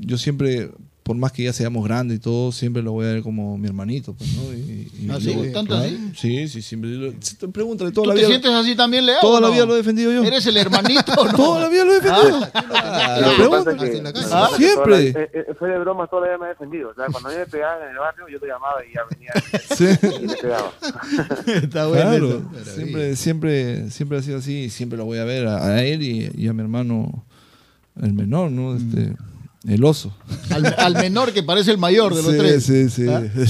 [0.00, 0.70] yo siempre,
[1.02, 3.66] por más que ya seamos grandes y todo, siempre lo voy a ver como mi
[3.66, 4.52] hermanito, pues, ¿no?
[4.54, 5.34] Y, y- ¿Ah, sí?
[5.34, 5.98] lo- ¿Tanto claro, así?
[6.16, 6.90] Sí, sí, siempre.
[6.90, 8.28] lo- te- Pregúntale, toda ¿Tú la te vida.
[8.28, 9.20] sientes así también, Leao?
[9.20, 10.22] Toda la vida lo he defendido yo.
[10.24, 11.32] ¿Eres el hermanito o no?
[11.32, 12.40] Toda la vida lo he defendido.
[12.84, 13.18] Ah,
[14.32, 15.08] Ah, que siempre.
[15.08, 16.90] eh, eh, fue de broma, toda la vida me he defendido.
[16.90, 19.00] O sea, cuando a mí me pegaban en el barrio, yo te llamaba y ya
[19.10, 19.32] venía
[20.22, 20.72] y te pegaba.
[21.46, 22.74] Está bueno Claro, eso.
[22.74, 26.02] siempre, siempre, siempre ha sido así y siempre lo voy a ver a, a él
[26.02, 27.24] y, y a mi hermano,
[28.00, 28.74] el menor, ¿no?
[28.76, 29.14] Este,
[29.68, 30.14] el oso.
[30.50, 32.64] Al, al menor que parece el mayor de los Sí, tres.
[32.64, 33.06] sí, sí.
[33.08, 33.22] ¿Ah?
[33.34, 33.46] Sí,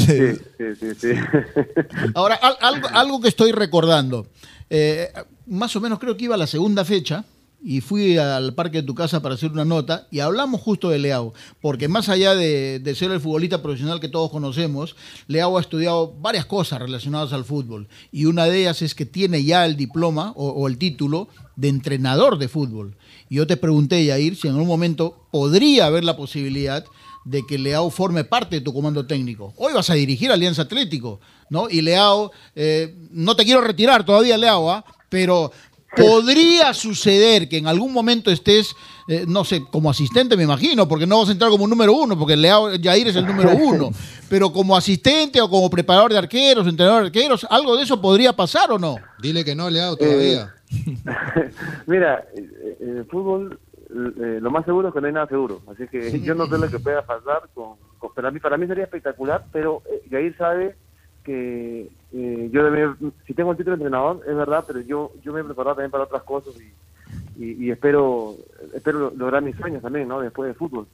[0.58, 1.08] sí, sí, sí.
[2.14, 4.26] Ahora, al- algo, algo que estoy recordando.
[4.70, 5.08] Eh,
[5.46, 7.24] más o menos creo que iba a la segunda fecha
[7.64, 10.98] y fui al parque de tu casa para hacer una nota y hablamos justo de
[10.98, 14.96] Leao, porque más allá de, de ser el futbolista profesional que todos conocemos,
[15.28, 19.44] Leao ha estudiado varias cosas relacionadas al fútbol y una de ellas es que tiene
[19.44, 22.96] ya el diploma o, o el título de entrenador de fútbol.
[23.32, 26.84] Y yo te pregunté, Yair, si en algún momento podría haber la posibilidad
[27.24, 29.54] de que Leao forme parte de tu comando técnico.
[29.56, 31.18] Hoy vas a dirigir Alianza Atlético,
[31.48, 31.70] ¿no?
[31.70, 34.84] Y Leao, eh, no te quiero retirar todavía, Leao, ¿ah?
[35.08, 35.50] pero
[35.96, 38.76] podría suceder que en algún momento estés,
[39.08, 42.18] eh, no sé, como asistente, me imagino, porque no vas a entrar como número uno,
[42.18, 43.92] porque Leao Yair es el número uno,
[44.28, 48.34] pero como asistente o como preparador de arqueros, entrenador de arqueros, ¿algo de eso podría
[48.34, 48.96] pasar o no?
[49.22, 50.52] Dile que no, Leao, todavía.
[51.86, 53.58] Mira, eh, en el fútbol
[53.90, 55.62] eh, lo más seguro es que no hay nada seguro.
[55.68, 57.42] Así que yo no sé lo que pueda pasar.
[57.54, 60.76] Con, con- para, mí, para mí sería espectacular, pero eh, Yair sabe
[61.24, 62.94] que eh, yo debe,
[63.26, 65.90] si tengo el título de entrenador, es verdad, pero yo yo me he preparado también
[65.92, 68.36] para otras cosas y, y, y espero
[68.74, 70.20] espero lograr mis sueños también, ¿no?
[70.20, 70.86] Después del fútbol.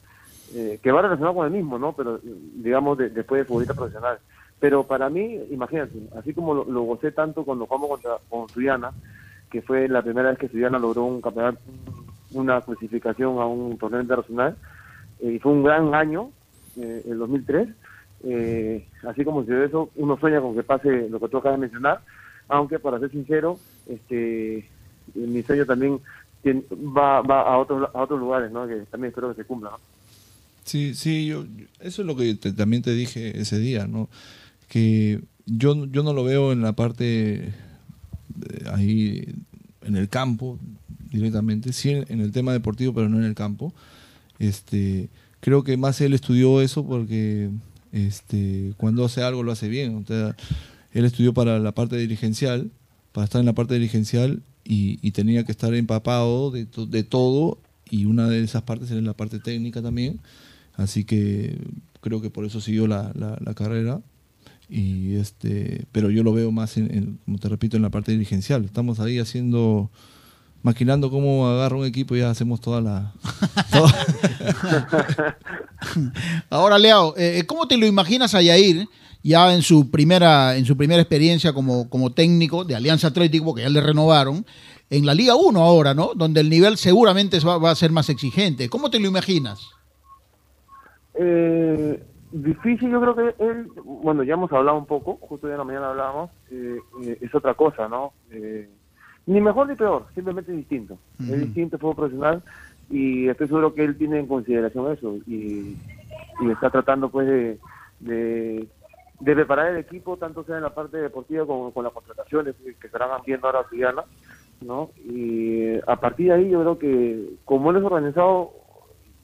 [0.53, 1.93] Eh, que va relacionado con el mismo, ¿no?
[1.93, 4.19] Pero digamos de- después de futbolista profesional.
[4.59, 8.91] Pero para mí, imagínate, así como lo, lo gocé tanto cuando jugamos contra con Suyana,
[9.49, 11.59] que fue la primera vez que Suyana logró un campeonato,
[12.31, 14.55] una clasificación a un torneo internacional,
[15.21, 16.29] eh, y fue un gran año,
[16.77, 17.69] eh, el 2003.
[18.25, 21.57] Eh, así como si de eso uno sueña con que pase lo que tú acabas
[21.57, 22.01] de mencionar,
[22.49, 24.67] aunque para ser sincero, este,
[25.15, 25.99] mi sueño también
[26.43, 28.67] tien- va, va a otros a otros lugares, ¿no?
[28.67, 29.71] Que también espero que se cumpla.
[30.65, 31.45] Sí, sí, yo,
[31.79, 34.09] eso es lo que te- también te dije ese día, ¿no?
[34.67, 37.53] Que yo, yo no lo veo en la parte
[38.71, 39.25] ahí
[39.83, 40.59] en el campo
[41.11, 43.73] directamente, sí en, el tema deportivo, pero no en el campo.
[44.37, 45.09] Este,
[45.39, 47.49] creo que más él estudió eso porque
[47.91, 50.05] este, cuando hace algo lo hace bien.
[50.91, 52.71] Él estudió para la parte dirigencial,
[53.11, 57.57] para estar en la parte dirigencial y, tenía que estar empapado de, to- de todo
[57.89, 60.19] y una de esas partes era la parte técnica también.
[60.75, 61.57] Así que
[62.01, 64.01] creo que por eso siguió la- la carrera.
[64.69, 68.11] Y este, pero yo lo veo más, en, en, como te repito, en la parte
[68.11, 68.63] dirigencial.
[68.65, 69.89] Estamos ahí haciendo,
[70.61, 73.13] maquinando cómo agarra un equipo y ya hacemos toda la...
[76.49, 78.87] Ahora, Leao, eh, ¿cómo te lo imaginas a Yair
[79.23, 83.63] ya en su primera, en su primera experiencia como, como técnico de Alianza Atlético, porque
[83.63, 84.45] ya le renovaron,
[84.89, 86.13] en la Liga 1 ahora, ¿no?
[86.15, 88.69] Donde el nivel seguramente va, va a ser más exigente.
[88.69, 89.59] ¿Cómo te lo imaginas?
[91.13, 92.01] Eh,
[92.31, 95.63] difícil, yo creo que él, bueno, ya hemos hablado un poco, justo hoy en la
[95.63, 98.13] mañana hablábamos, eh, eh, es otra cosa, ¿no?
[98.31, 98.69] Eh,
[99.25, 100.97] ni mejor ni peor, simplemente distinto.
[101.19, 101.33] Ujú.
[101.33, 102.43] Es distinto, es fútbol profesional
[102.89, 105.77] y estoy seguro que él tiene en consideración eso y,
[106.41, 107.59] y está tratando pues de,
[107.99, 108.67] de,
[109.19, 112.87] de preparar el equipo, tanto sea en la parte deportiva como con las contrataciones que
[112.87, 114.03] estarán viendo ahora Suyana,
[114.61, 114.89] ¿no?
[114.97, 118.51] Y a partir de ahí yo creo que como él es organizado,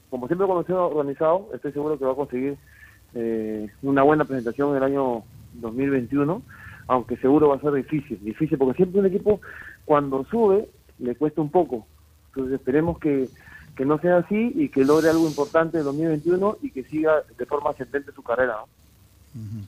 [0.08, 2.56] como siempre cuando sea organizado, estoy seguro que va a conseguir
[3.18, 6.42] eh, una buena presentación en el año 2021,
[6.86, 9.40] aunque seguro va a ser difícil, difícil, porque siempre un equipo
[9.86, 11.86] cuando sube le cuesta un poco.
[12.28, 13.30] Entonces esperemos que,
[13.74, 17.46] que no sea así y que logre algo importante en 2021 y que siga de
[17.46, 18.56] forma ascendente su carrera.
[19.34, 19.66] ¿no?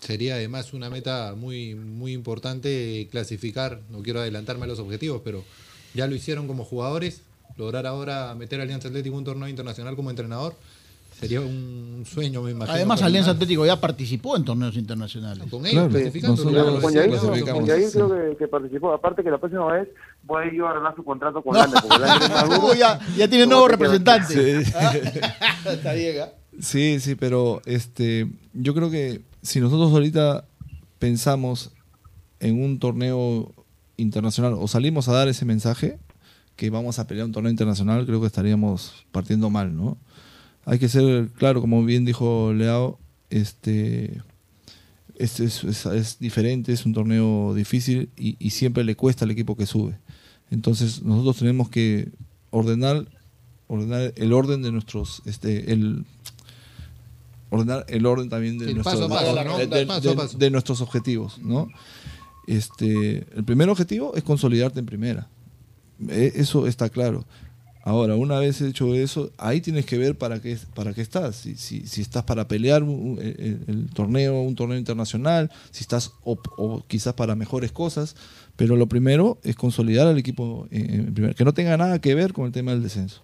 [0.00, 5.44] Sería además una meta muy, muy importante clasificar, no quiero adelantarme a los objetivos, pero
[5.92, 7.22] ya lo hicieron como jugadores,
[7.58, 10.54] lograr ahora meter a Alianza Atlético un torneo internacional como entrenador,
[11.18, 12.74] sería un sueño, me imagino.
[12.74, 15.44] Además, Alianza Atlético ya participó en torneos internacionales.
[15.50, 16.40] Con ellos, Con, Yair, clasificamos.
[16.82, 18.92] con Yair creo que, que participó.
[18.92, 19.88] Aparte que la próxima vez
[20.24, 22.66] voy a ir yo a arreglar su contrato con duro.
[22.70, 24.64] Uy, ya, ya tiene nuevo representante.
[24.64, 24.70] Sí.
[25.66, 26.28] Ah, Está bien, ¿ah?
[26.60, 30.44] Sí, sí, pero este, yo creo que si nosotros ahorita
[30.98, 31.72] pensamos
[32.40, 33.52] en un torneo
[33.96, 35.98] internacional o salimos a dar ese mensaje
[36.56, 39.96] que vamos a pelear un torneo internacional, creo que estaríamos partiendo mal, ¿no?
[40.66, 42.98] Hay que ser claro, como bien dijo Leao,
[43.30, 44.22] este,
[45.16, 49.30] es, es- es- es diferente, es un torneo difícil y, y siempre le cuesta al
[49.30, 49.98] equipo que sube.
[50.50, 52.08] Entonces nosotros tenemos que
[52.50, 53.06] ordenar,
[53.66, 56.04] ordenar el orden de nuestros, este, el
[57.50, 59.58] ordenar el orden también de, El nuestros, paso a paso, ¿no?
[59.58, 60.38] de- de- Paso a de- paso.
[60.38, 61.68] de nuestros objetivos, ¿no?
[62.46, 65.28] Este, el primer objetivo es consolidarte en primera.
[66.08, 67.24] E- Eso está claro.
[67.86, 71.36] Ahora, una vez hecho eso, ahí tienes que ver para qué, para qué estás.
[71.36, 75.82] Si, si, si estás para pelear un- un- el, el torneo, un torneo internacional, si
[75.82, 78.16] estás o, o quizás para mejores cosas.
[78.56, 82.32] Pero lo primero es consolidar al equipo en, en que no tenga nada que ver
[82.32, 83.20] con el tema del descenso.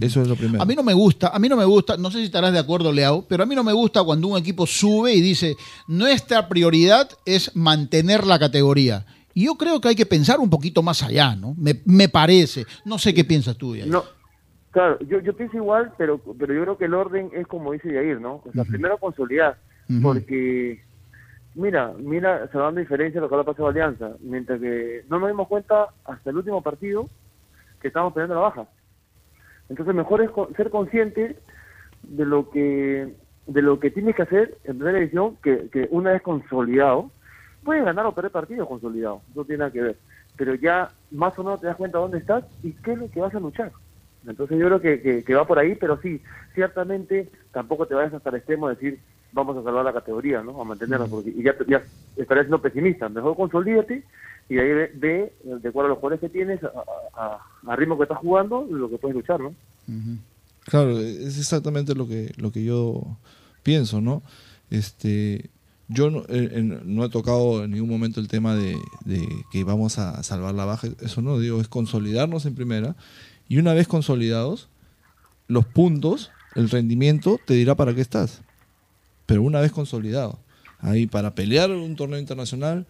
[0.00, 0.60] Eso es lo primero.
[0.62, 2.58] A mí no me gusta, a mí no me gusta, no sé si estarás de
[2.58, 5.54] acuerdo, Leao, pero a mí no me gusta cuando un equipo sube y dice,
[5.86, 9.06] nuestra prioridad es mantener la categoría.
[9.38, 11.54] Y yo creo que hay que pensar un poquito más allá, ¿no?
[11.56, 12.64] Me, me parece.
[12.84, 13.88] No sé qué piensas tú, Yair.
[13.88, 14.02] No,
[14.72, 17.92] claro, yo, yo pienso igual, pero, pero yo creo que el orden es como dice
[17.92, 18.42] Yair, ¿no?
[18.44, 19.56] O sea, primero consolidar,
[20.02, 20.82] porque,
[21.54, 25.46] mira, mira, se dan diferencia lo que ahora pasado Alianza, mientras que no nos dimos
[25.46, 27.08] cuenta hasta el último partido
[27.80, 28.66] que estábamos peleando la baja.
[29.68, 31.38] Entonces mejor es ser consciente
[32.02, 33.14] de lo que
[33.46, 37.12] de lo que tienes que hacer en primera división, que, que una vez consolidado,
[37.68, 39.96] puedes ganar o perder partidos consolidados, no tiene nada que ver.
[40.36, 43.20] Pero ya más o menos te das cuenta dónde estás y qué es lo que
[43.20, 43.72] vas a luchar.
[44.26, 46.20] Entonces yo creo que, que, que va por ahí, pero sí,
[46.54, 48.98] ciertamente tampoco te vayas hasta el extremo de decir
[49.32, 50.58] vamos a salvar la categoría, ¿no?
[50.60, 51.82] A mantenerla, porque y ya, ya
[52.16, 53.08] estarás siendo pesimista.
[53.10, 54.02] Mejor consolídate
[54.48, 56.72] y de ahí ve, ve, de acuerdo a los jugadores que tienes, a,
[57.14, 59.52] a- a ritmo que estás jugando, lo que puedes luchar, ¿no?
[60.64, 63.02] Claro, es exactamente lo que, lo que yo
[63.62, 64.22] pienso, ¿no?
[64.70, 65.50] Este,
[65.88, 69.98] yo no, eh, no he tocado en ningún momento el tema de, de que vamos
[69.98, 72.94] a salvar la baja, eso no, digo, es consolidarnos en primera
[73.48, 74.68] y una vez consolidados,
[75.46, 78.42] los puntos, el rendimiento te dirá para qué estás,
[79.24, 80.38] pero una vez consolidado,
[80.80, 82.86] ahí para pelear un torneo internacional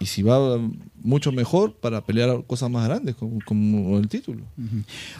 [0.00, 0.58] y si va
[0.96, 4.42] mucho mejor para pelear cosas más grandes como, como el título.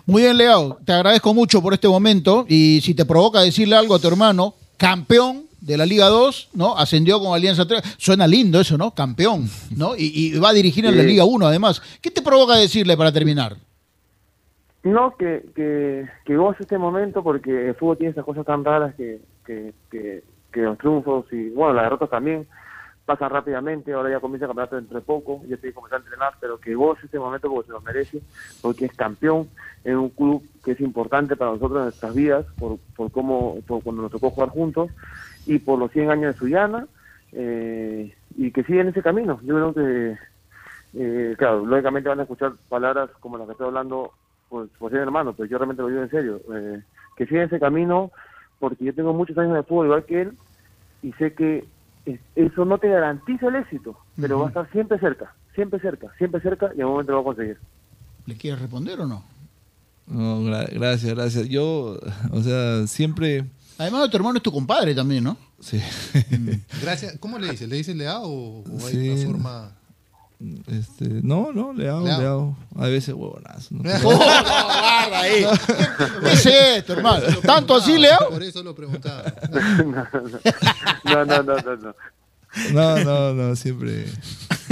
[0.05, 3.95] Muy bien, Leao, te agradezco mucho por este momento y si te provoca decirle algo
[3.95, 6.77] a tu hermano, campeón de la Liga 2, ¿no?
[6.77, 7.97] Ascendió con Alianza 3.
[7.97, 8.91] Suena lindo eso, ¿no?
[8.93, 9.97] Campeón, ¿no?
[9.97, 11.03] Y, y va a dirigir en la.
[11.03, 11.83] Liga 1 además.
[12.01, 13.57] ¿Qué te provoca decirle para terminar?
[14.83, 18.95] No, que, que, que goce este momento porque el fútbol tiene esas cosas tan raras
[18.95, 22.47] que, que, que, que los triunfos y, bueno, las derrotas también
[23.07, 23.93] pasan rápidamente.
[23.93, 26.75] Ahora ya comienza el campeonato dentro de poco, ya estoy comenzando a entrenar, pero que
[26.75, 28.21] goce este momento porque se lo merece,
[28.61, 29.49] porque es campeón
[29.85, 33.83] en un club que es importante para nosotros en nuestras vidas, por, por cómo, por
[33.83, 34.91] cuando nos tocó jugar juntos
[35.47, 36.86] y por los 100 años de Suyana,
[37.32, 39.40] eh, y que siga en ese camino.
[39.42, 40.18] Yo creo que,
[40.95, 44.12] eh, claro, lógicamente van a escuchar palabras como las que estoy hablando
[44.49, 46.40] por, por ser hermano, pero yo realmente lo digo en serio.
[46.55, 46.82] eh,
[47.16, 48.11] que siga ese camino,
[48.59, 50.32] porque yo tengo muchos años de fútbol igual que él,
[51.03, 51.64] y sé que
[52.07, 56.12] es- eso no te garantiza el éxito, pero va a estar siempre cerca, siempre cerca,
[56.18, 57.59] siempre cerca, y en un momento lo va a conseguir.
[58.26, 59.22] ¿Le quieres responder o no?
[60.07, 61.49] No, gra- gracias, gracias.
[61.49, 61.99] Yo,
[62.32, 63.45] o sea, siempre...
[63.79, 65.37] Además, tu hermano es tu compadre también, ¿no?
[65.61, 65.81] Sí.
[66.83, 67.16] Gracias.
[67.18, 67.68] ¿Cómo le dices?
[67.68, 69.09] ¿Le dices Leao o, o hay Sí.
[69.11, 69.72] una forma...?
[70.66, 72.20] Este, no, no, le hago, Le hago.
[72.22, 72.57] le hago.
[72.77, 73.75] A veces huevonazo.
[73.77, 73.83] ¿no?
[74.05, 75.45] Oh, no, guarda ahí.
[76.22, 76.47] ¿Qué es
[76.79, 77.25] esto, hermano?
[77.43, 78.29] ¿Tanto así, Leo?
[78.29, 79.33] Por eso lo preguntaba.
[81.05, 81.95] no, no, no, no, no.
[82.72, 84.07] No, no, no, siempre.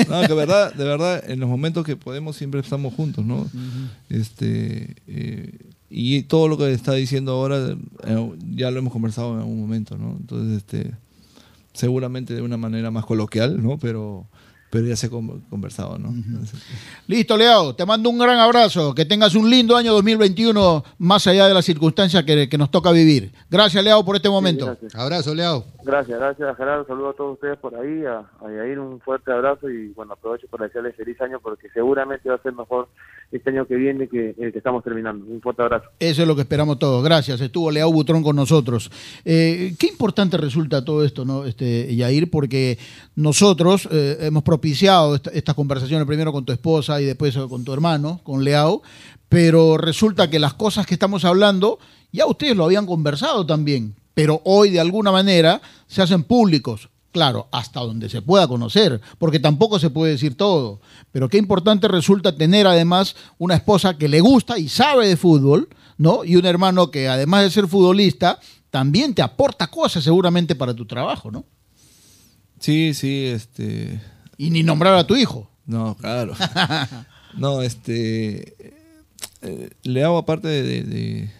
[0.08, 3.48] No, que verdad, de verdad, en los momentos que podemos siempre estamos juntos, ¿no?
[4.10, 5.58] Este eh,
[5.94, 7.76] y todo lo que está diciendo ahora
[8.06, 10.16] eh, ya lo hemos conversado en algún momento, ¿no?
[10.18, 10.92] Entonces, este,
[11.72, 13.78] seguramente de una manera más coloquial, ¿no?
[13.78, 14.26] Pero,
[14.70, 16.14] pero ya se ha con- conversado, ¿no?
[17.06, 17.74] Listo, Leo.
[17.74, 18.94] Te mando un gran abrazo.
[18.94, 22.90] Que tengas un lindo año 2021, más allá de las circunstancias que, que nos toca
[22.90, 23.32] vivir.
[23.50, 24.66] Gracias, Leo, por este momento.
[24.66, 24.94] gracias.
[24.94, 25.64] Abrazo, Leao.
[25.84, 29.68] Gracias, gracias Gerardo, saludo a todos ustedes por ahí, a, a Yair un fuerte abrazo
[29.68, 32.88] y bueno, aprovecho para desearles feliz año porque seguramente va a ser mejor
[33.32, 35.24] este año que viene que el que estamos terminando.
[35.26, 35.86] Un fuerte abrazo.
[35.98, 37.02] Eso es lo que esperamos todos.
[37.02, 37.40] Gracias.
[37.40, 38.90] Estuvo Leao Butrón con nosotros.
[39.24, 42.30] Eh, qué importante resulta todo esto, ¿no, este, Yair?
[42.30, 42.78] Porque
[43.16, 47.72] nosotros eh, hemos propiciado esta- estas conversaciones primero con tu esposa y después con tu
[47.72, 48.82] hermano, con Leao,
[49.28, 51.78] pero resulta que las cosas que estamos hablando
[52.12, 56.90] ya ustedes lo habían conversado también, pero hoy de alguna manera se hacen públicos.
[57.12, 60.80] Claro, hasta donde se pueda conocer, porque tampoco se puede decir todo.
[61.12, 65.68] Pero qué importante resulta tener además una esposa que le gusta y sabe de fútbol,
[65.98, 66.24] ¿no?
[66.24, 68.40] Y un hermano que además de ser futbolista,
[68.70, 71.44] también te aporta cosas seguramente para tu trabajo, ¿no?
[72.58, 74.00] Sí, sí, este.
[74.38, 75.50] Y ni nombrar a tu hijo.
[75.66, 76.34] No, claro.
[77.36, 78.56] no, este.
[79.42, 81.30] eh, le hago aparte de, de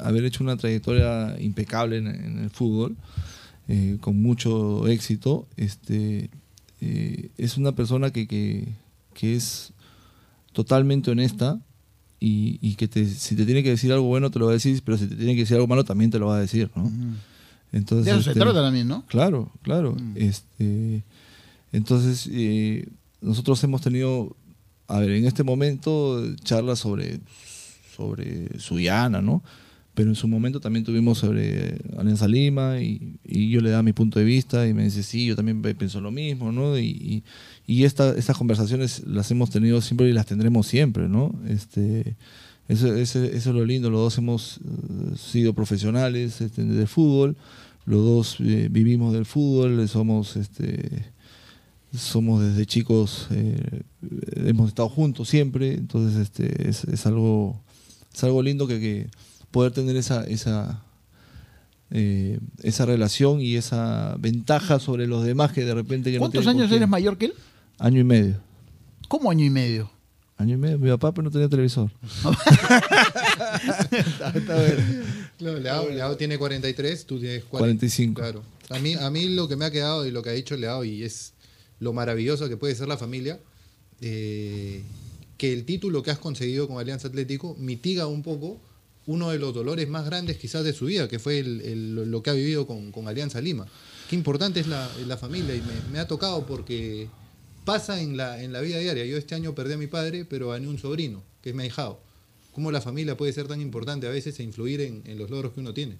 [0.00, 2.96] haber hecho una trayectoria impecable en, en el fútbol.
[3.68, 5.46] Eh, con mucho éxito.
[5.56, 6.30] Este,
[6.80, 8.68] eh, es una persona que, que,
[9.14, 9.72] que es
[10.52, 11.60] totalmente honesta
[12.20, 14.54] y, y que te, si te tiene que decir algo bueno te lo va a
[14.54, 16.70] decir, pero si te tiene que decir algo malo también te lo va a decir,
[16.74, 16.90] ¿no?
[17.72, 19.04] Entonces, De eso se este, trata también, ¿no?
[19.06, 19.96] Claro, claro.
[20.14, 21.04] Este,
[21.72, 22.88] entonces, eh,
[23.20, 24.36] nosotros hemos tenido,
[24.86, 27.20] a ver, en este momento charlas sobre,
[27.94, 29.42] sobre Suyana, ¿no?
[29.98, 33.18] Pero en su momento también tuvimos sobre Alianza Lima y,
[33.50, 36.12] yo le daba mi punto de vista y me dice, sí, yo también pienso lo
[36.12, 36.78] mismo, ¿no?
[36.78, 37.24] Y, y,
[37.66, 41.34] y esta, estas conversaciones las hemos tenido siempre y las tendremos siempre, ¿no?
[41.48, 42.16] Este,
[42.68, 47.36] eso, es lo lindo, los dos hemos eh, sido profesionales este, de fútbol,
[47.84, 51.10] los dos eh, vivimos del fútbol, somos este
[51.92, 53.82] somos desde chicos eh,
[54.36, 57.60] hemos estado juntos siempre entonces este es, algo
[58.14, 59.08] es algo lindo que
[59.50, 60.82] poder tener esa esa
[61.90, 66.70] eh, esa relación y esa ventaja sobre los demás que de repente que ¿Cuántos años
[66.70, 67.34] eres mayor que él?
[67.78, 68.36] año y medio
[69.08, 69.90] ¿Cómo año y medio?
[70.36, 71.90] año y medio mi papá pero no tenía televisor
[73.92, 74.82] Está- está bueno.
[75.38, 77.58] Claro, Leao, Leao tiene 43, tú tienes 40.
[77.80, 78.20] 45.
[78.20, 78.42] Claro.
[78.70, 80.84] A mí, a mí lo que me ha quedado y lo que ha dicho Leao
[80.84, 81.32] y es
[81.80, 83.38] lo maravilloso que puede ser la familia,
[84.00, 84.82] eh,
[85.36, 88.60] que el título que has conseguido con Alianza Atlético mitiga un poco
[89.08, 92.34] uno de los dolores más grandes quizás de su vida, que fue lo que ha
[92.34, 93.66] vivido con, Alianza Lima.
[94.08, 97.08] Qué importante es la, familia y me, ha tocado porque
[97.64, 99.06] pasa en la, vida diaria.
[99.06, 102.02] Yo este año perdí a mi padre, pero gané un sobrino, que es mi ahijado.
[102.52, 105.60] Cómo la familia puede ser tan importante a veces e influir en, los logros que
[105.60, 105.96] uno tiene.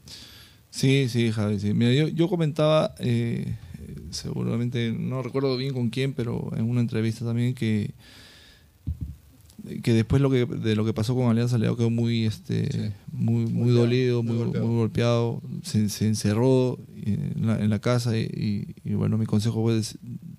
[0.70, 1.72] Sí, sí, Javi, sí.
[1.74, 3.56] Yo, yo comentaba, eh,
[4.11, 7.94] seguramente no recuerdo bien con quién, pero en una entrevista también que
[9.82, 12.68] que después lo que de lo que pasó con Alianza Leao quedó muy este
[13.12, 18.22] muy muy dolido, muy, muy golpeado, se, se encerró en la, en la casa y,
[18.84, 19.80] y- y bueno, mi consejo fue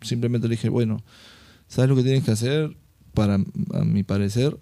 [0.02, 1.04] simplemente le dije, bueno,
[1.68, 2.76] ¿sabes lo que tienes que hacer?
[3.14, 4.58] Para a mi parecer,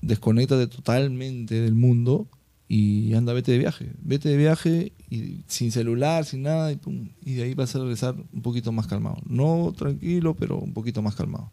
[0.00, 2.28] desconéctate totalmente del mundo
[2.68, 3.92] y anda, vete de viaje.
[4.02, 7.80] Vete de viaje y sin celular, sin nada, y, pum, y de ahí vas a
[7.80, 9.18] regresar un poquito más calmado.
[9.26, 11.52] No tranquilo, pero un poquito más calmado.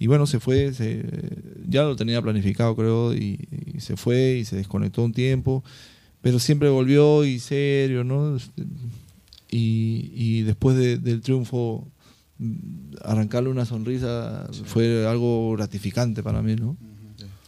[0.00, 1.04] Y bueno, se fue, se-
[1.68, 3.38] ya lo tenía planificado, creo, y,
[3.74, 5.62] y se fue y se desconectó un tiempo,
[6.22, 8.36] pero siempre volvió y serio, ¿no?
[9.50, 11.86] Y, y después de- del triunfo,
[13.04, 16.76] arrancarle una sonrisa fue algo gratificante para mí, ¿no?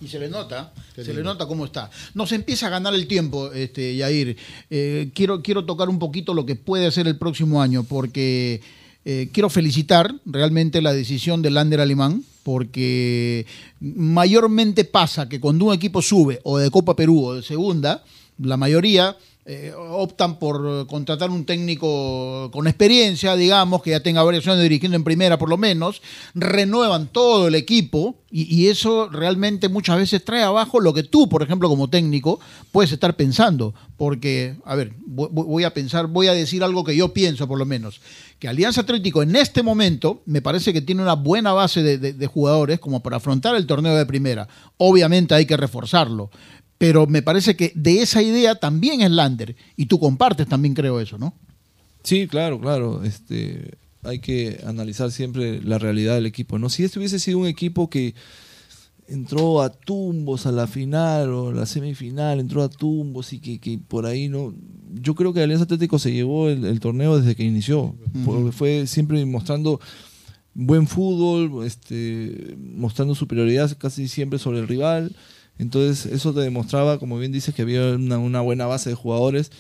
[0.01, 1.89] Y se le nota, Qué se le nota cómo está.
[2.15, 4.37] Nos empieza a ganar el tiempo, este, Yair.
[4.69, 8.61] Eh, quiero, quiero tocar un poquito lo que puede ser el próximo año, porque
[9.05, 13.47] eh, quiero felicitar realmente la decisión del Lander alemán, porque
[13.81, 18.05] mayormente pasa que cuando un equipo sube, o de Copa Perú o de Segunda,
[18.39, 24.23] la mayoría eh, optan por eh, contratar un técnico con experiencia, digamos, que ya tenga
[24.23, 26.01] varios años dirigiendo en primera por lo menos,
[26.35, 31.43] renuevan todo el equipo y, eso realmente muchas veces trae abajo lo que tú, por
[31.43, 32.41] ejemplo, como técnico,
[32.71, 33.75] puedes estar pensando.
[33.99, 37.47] Porque, a ver, vo- vo- voy a pensar, voy a decir algo que yo pienso
[37.47, 38.01] por lo menos,
[38.39, 42.81] que Alianza Atlético en este momento me parece que tiene una buena base de jugadores
[42.81, 44.49] como para afrontar el torneo de primera.
[44.79, 46.31] Obviamente hay que reforzarlo,
[46.83, 49.55] pero me parece que de esa idea también es Lander.
[49.77, 51.33] Y tú compartes también, creo eso, ¿no?
[52.03, 53.05] Sí, claro, claro.
[53.05, 56.59] Este, hay que analizar siempre la realidad del equipo.
[56.59, 56.69] ¿no?
[56.69, 58.17] Si este hubiese sido un equipo que
[59.07, 63.61] entró a tumbos a la final o a la semifinal, entró a tumbos y que,
[63.61, 64.53] que por ahí no.
[64.91, 68.89] Yo creo que Alianza Atlético se llevó el, el torneo desde que inició, porque fue
[68.89, 69.79] siempre mostrando
[70.53, 75.15] buen fútbol, este, mostrando superioridad casi siempre sobre el rival.
[75.63, 79.51] Entonces eso te demostraba, como bien dices, que había una, una buena base de jugadores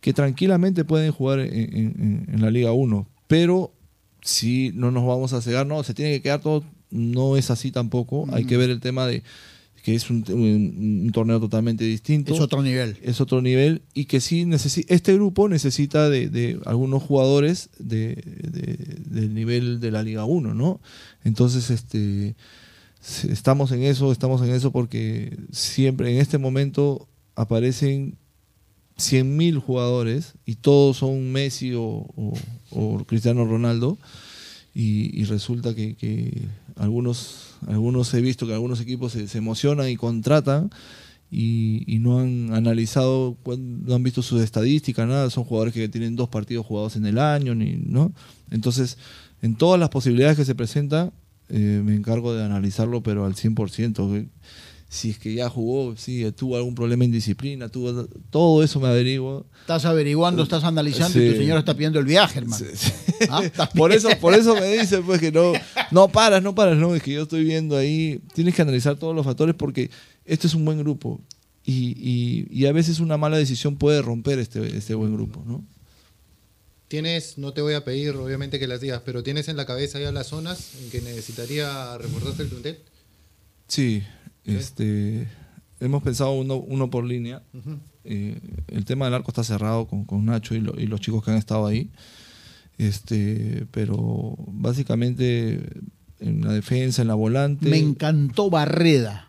[0.00, 3.06] que tranquilamente pueden jugar en, en- en la Liga 1.
[3.26, 3.72] Pero
[4.22, 7.70] si no nos vamos a cegar, no, se tiene que quedar todo, no es así
[7.70, 8.26] tampoco.
[8.32, 9.22] Hay que ver el tema de
[9.82, 12.34] que es un, un- un torneo totalmente distinto.
[12.34, 12.96] Es otro nivel.
[13.02, 18.16] Es otro nivel y que sí necesita, este grupo necesita de, de algunos jugadores de,
[18.16, 20.80] de- del nivel de la Liga 1, ¿no?
[21.24, 22.34] Entonces, este
[23.24, 28.16] estamos en eso, estamos en eso porque siempre en este momento aparecen
[28.98, 32.06] 100.000 jugadores y todos son Messi o,
[33.06, 33.96] Cristiano Ronaldo
[34.74, 40.70] y, resulta que, algunos, algunos he visto que algunos equipos se, emocionan y contratan
[41.30, 46.14] y, y no han analizado, no han visto sus estadísticas, nada, son jugadores que tienen
[46.14, 48.12] dos partidos jugados en el año, ni, ¿no?
[48.50, 48.98] Entonces,
[49.42, 51.12] en todas las posibilidades que se presentan,
[51.48, 54.28] eh, me encargo de analizarlo, pero al 100%.
[54.88, 58.88] si es que ya jugó, si tuvo algún problema en disciplina, tuvo todo eso me
[58.88, 59.46] averiguo.
[59.60, 62.64] Estás averiguando, estás analizando y tu señor está pidiendo el viaje, hermano.
[63.30, 63.42] Ah,
[63.76, 65.52] por eso, por eso me dice pues que no,
[65.90, 69.14] no paras, no paras, no, es que yo estoy viendo ahí, tienes que analizar todos
[69.14, 69.90] los factores porque
[70.24, 71.20] este es un buen grupo
[71.70, 75.62] y, y, a veces una mala decisión puede romper este, este buen grupo, ¿no?
[76.88, 80.00] Tienes, no te voy a pedir obviamente que las digas, pero tienes en la cabeza
[80.00, 82.78] ya las zonas en que necesitaría reforzarse el plantel.
[83.66, 84.02] Sí,
[84.44, 85.28] este,
[85.80, 87.42] hemos pensado uno, uno por línea.
[88.04, 91.30] Eh, el tema del arco está cerrado con, con Nacho y, y, los chicos que
[91.30, 91.90] han estado ahí.
[92.78, 95.60] Este, pero básicamente
[96.20, 97.68] en la defensa, en la volante.
[97.68, 99.27] Me encantó Barreda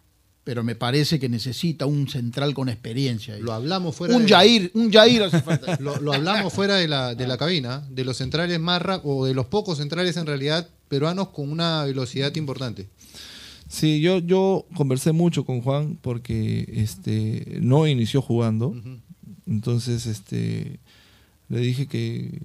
[0.50, 3.38] pero me parece que necesita un central con experiencia.
[3.38, 5.78] Lo hablamos fuera un de Jair, un Jair hace falta.
[5.80, 9.46] Lo, hablamos fuera de la, de la cabina, de los centrales más o de los
[9.46, 12.88] pocos centrales en realidad peruanos con una velocidad importante.
[13.68, 18.74] Sí, yo, yo conversé mucho con Juan porque este, no inició jugando.
[19.46, 20.80] Entonces este,
[21.48, 22.42] le dije que,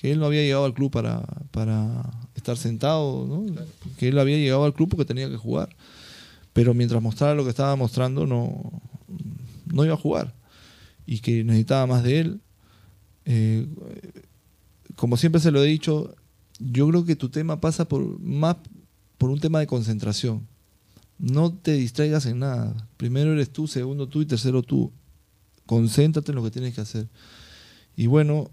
[0.00, 3.44] él no había llegado al club para, para estar sentado, ¿no?
[3.98, 5.68] que él había llegado al club porque tenía que jugar
[6.52, 8.82] pero mientras mostrara lo que estaba mostrando no,
[9.72, 10.34] no iba a jugar
[11.06, 12.40] y que necesitaba más de él.
[13.24, 13.66] Eh,
[14.96, 16.14] como siempre se lo he dicho,
[16.58, 18.56] yo creo que tu tema pasa por más
[19.18, 20.46] por un tema de concentración.
[21.18, 22.88] No te distraigas en nada.
[22.96, 24.92] Primero eres tú, segundo tú y tercero tú.
[25.66, 27.08] Concéntrate en lo que tienes que hacer.
[27.96, 28.50] Y bueno,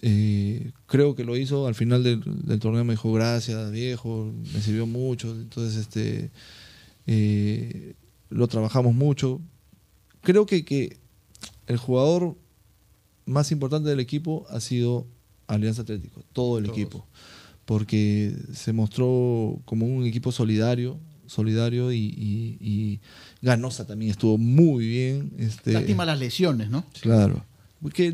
[0.00, 2.84] eh, creo que lo hizo al final del, del torneo.
[2.84, 5.32] Me dijo gracias, viejo, me sirvió mucho.
[5.32, 6.30] Entonces, este
[7.12, 7.94] eh,
[8.28, 9.40] lo trabajamos mucho.
[10.20, 10.96] Creo que, que
[11.66, 12.36] el jugador
[13.26, 15.08] más importante del equipo ha sido
[15.48, 17.04] Alianza Atlético, todo el equipo,
[17.64, 23.00] porque se mostró como un equipo solidario, solidario y,
[23.42, 25.32] Ganosa también estuvo muy bien.
[25.36, 26.84] Este, Lástima las lesiones, ¿no?
[27.00, 27.44] Claro.
[27.82, 28.12] Porque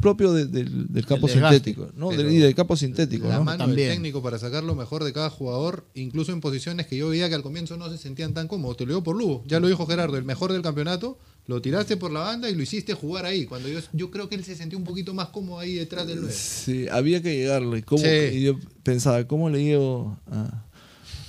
[0.00, 2.10] propio del campo sintético, ¿no?
[2.10, 3.28] Del, del, campo sintético.
[3.28, 3.44] La ¿no?
[3.44, 7.08] mano del técnico para sacar lo mejor de cada jugador, incluso en posiciones que yo
[7.08, 8.76] veía que al comienzo no se sentían tan cómodos.
[8.76, 11.96] Te lo digo por Lugo, ya lo dijo Gerardo, el mejor del campeonato, lo tiraste
[11.96, 13.46] por la banda y lo hiciste jugar ahí.
[13.46, 16.20] Cuando yo, yo creo que él se sentía un poquito más cómodo ahí detrás del
[16.20, 16.34] 9.
[16.34, 17.82] Sí, había que llegarle.
[17.82, 20.64] ¿Cómo, Y yo pensaba, ¿cómo le llego a,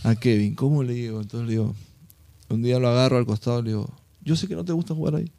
[0.03, 0.55] a Kevin?
[0.55, 1.21] ¿Cómo le llego?
[1.21, 1.75] Entonces le digo,
[2.49, 3.93] un día lo agarro al costado y le digo,
[4.23, 5.31] yo sé que no te gusta jugar ahí.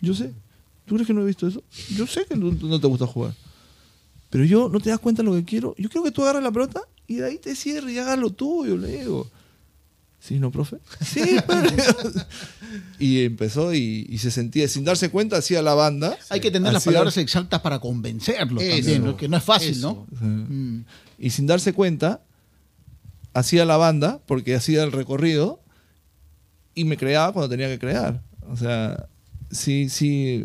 [0.00, 0.32] Yo sé.
[0.88, 1.62] ¿Tú crees que no he visto eso?
[1.94, 3.34] Yo sé que no, te gusta jugar.
[4.30, 5.74] Pero yo, ¿no te das cuenta de lo que quiero?
[5.78, 8.30] Yo quiero que tú agarres la pelota y de ahí te cierres y hagas lo
[8.30, 9.30] tuyo, le digo.
[10.18, 10.78] ¿Sí, no, profe?
[11.00, 11.22] Sí,
[12.98, 16.16] Y empezó y, se sentía, sin darse cuenta, hacía la banda.
[16.30, 20.06] Hay que tener las palabras exactas para convencerlo también, que no es fácil, ¿no?
[20.20, 20.80] Mm.
[21.18, 22.22] Y sin darse cuenta,
[23.34, 25.62] hacía la banda, porque hacía el recorrido,
[26.74, 28.22] y me creaba cuando tenía que crear.
[28.50, 29.08] O sea,
[29.50, 30.44] sí, sí,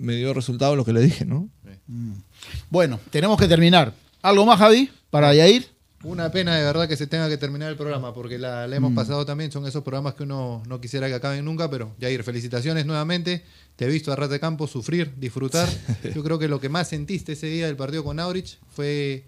[0.00, 1.48] me dio resultado lo que le dije, ¿no?
[1.86, 2.14] Mm.
[2.70, 3.92] Bueno, tenemos que terminar.
[4.22, 5.68] ¿Algo más, Javi, para Yair?
[6.02, 8.94] Una pena de verdad que se tenga que terminar el programa, porque la, hemos mm.
[8.94, 12.86] pasado también, son esos programas que uno no quisiera que acaben nunca, pero Yair, felicitaciones
[12.86, 13.44] nuevamente.
[13.76, 15.68] Te he visto a Rat de Campo sufrir, disfrutar.
[16.14, 19.24] Yo creo que lo que más sentiste ese día del partido con Aurich fue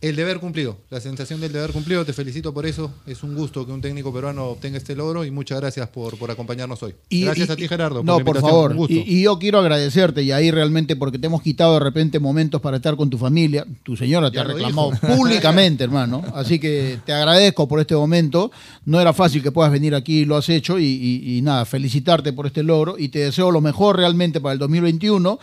[0.00, 2.92] el deber cumplido, la sensación del deber cumplido, te felicito por eso.
[3.04, 6.30] Es un gusto que un técnico peruano obtenga este logro y muchas gracias por, por
[6.30, 6.94] acompañarnos hoy.
[7.10, 8.04] gracias a ti, Gerardo.
[8.04, 8.76] no, por favor.
[8.88, 12.76] Y, yo quiero agradecerte, y ahí realmente, porque te hemos quitado de repente momentos para
[12.76, 13.66] estar con tu familia.
[13.82, 16.22] Tu señora te ha reclamado públicamente, hermano.
[16.32, 18.52] Así que te agradezco por este momento.
[18.84, 20.78] No era fácil que puedas venir aquí, lo has hecho.
[20.78, 24.60] Y, y nada, felicitarte por este logro y te deseo lo mejor realmente para el
[24.60, 25.40] 2021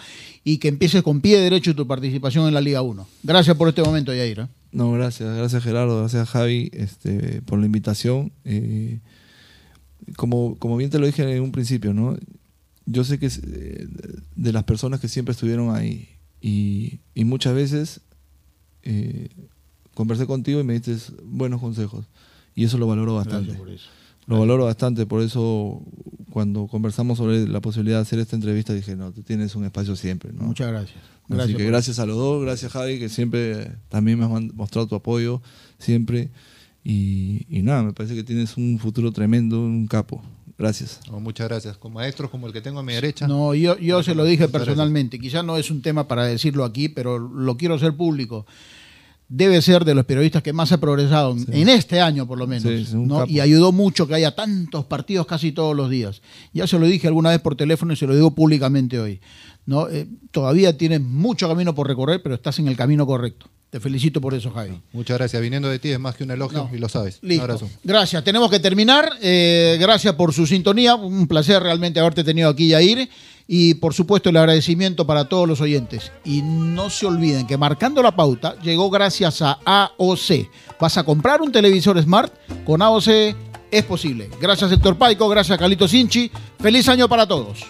[0.48, 3.08] y que empieces con pie derecho tu participación en la Liga 1.
[3.24, 4.42] Gracias por este momento, Yair.
[4.42, 4.48] ¿eh?
[4.72, 8.32] No, gracias, gracias Gerardo, gracias Javi este, por la invitación.
[8.46, 9.00] Eh,
[10.16, 12.16] como, como bien te lo dije en un principio, ¿no?
[12.86, 13.88] yo sé que es eh,
[14.36, 18.02] de las personas que siempre estuvieron ahí y, muchas veces
[19.96, 22.06] conversé contigo y me diste buenos consejos
[22.54, 23.58] y eso lo valoro bastante.
[24.28, 25.82] Lo valoro bastante, por eso
[26.32, 29.96] cuando conversamos sobre la posibilidad de hacer esta entrevista dije, no, tú tienes un espacio
[29.96, 30.34] siempre.
[30.34, 30.44] ¿no?
[30.44, 31.00] Muchas gracias.
[31.30, 34.96] Así que gracias a los dos, gracias Javi, que siempre también me has mostrado tu
[34.96, 35.42] apoyo,
[35.80, 36.30] siempre.
[36.84, 40.22] Y, nada, me parece que tienes un futuro tremendo, un capo.
[40.58, 41.00] Gracias.
[41.10, 41.78] muchas gracias.
[41.78, 43.28] Con maestros como el que tengo a mi derecha.
[43.28, 45.20] No, yo, yo se lo dije personalmente.
[45.20, 48.46] Quizás no es un tema para decirlo aquí, pero lo quiero hacer público
[49.28, 52.66] debe ser de los periodistas que más ha progresado en este año por lo menos.
[53.28, 56.22] y ayudó mucho que haya tantos partidos casi todos los días.
[56.54, 59.20] Ya se lo dije alguna vez por teléfono y se lo digo públicamente hoy.
[59.66, 59.90] ¿no?
[59.90, 63.48] Eh, todavía tienes mucho camino por recorrer, pero estás en el camino correcto.
[63.70, 64.80] Te felicito por eso, Javi.
[64.94, 65.42] Muchas gracias.
[65.42, 67.20] Viniendo de ti es más que un elogio y lo sabes.
[67.22, 67.44] Listo.
[67.44, 67.70] Un abrazo.
[67.84, 68.24] Gracias.
[68.24, 69.10] Tenemos que terminar.
[69.22, 70.96] Eh, gracias por su sintonía.
[70.96, 73.10] Un placer realmente haberte tenido aquí, Yair.
[73.48, 76.12] Y por supuesto el agradecimiento para todos los oyentes.
[76.24, 80.50] Y no se olviden que marcando la pauta llegó gracias a AOC.
[80.80, 82.34] Vas a comprar un televisor smart
[82.66, 83.36] con AOC
[83.72, 84.30] es posible.
[84.40, 86.32] Gracias Héctor Paico, gracias Calito Sinchi.
[86.60, 87.66] Feliz año para todos.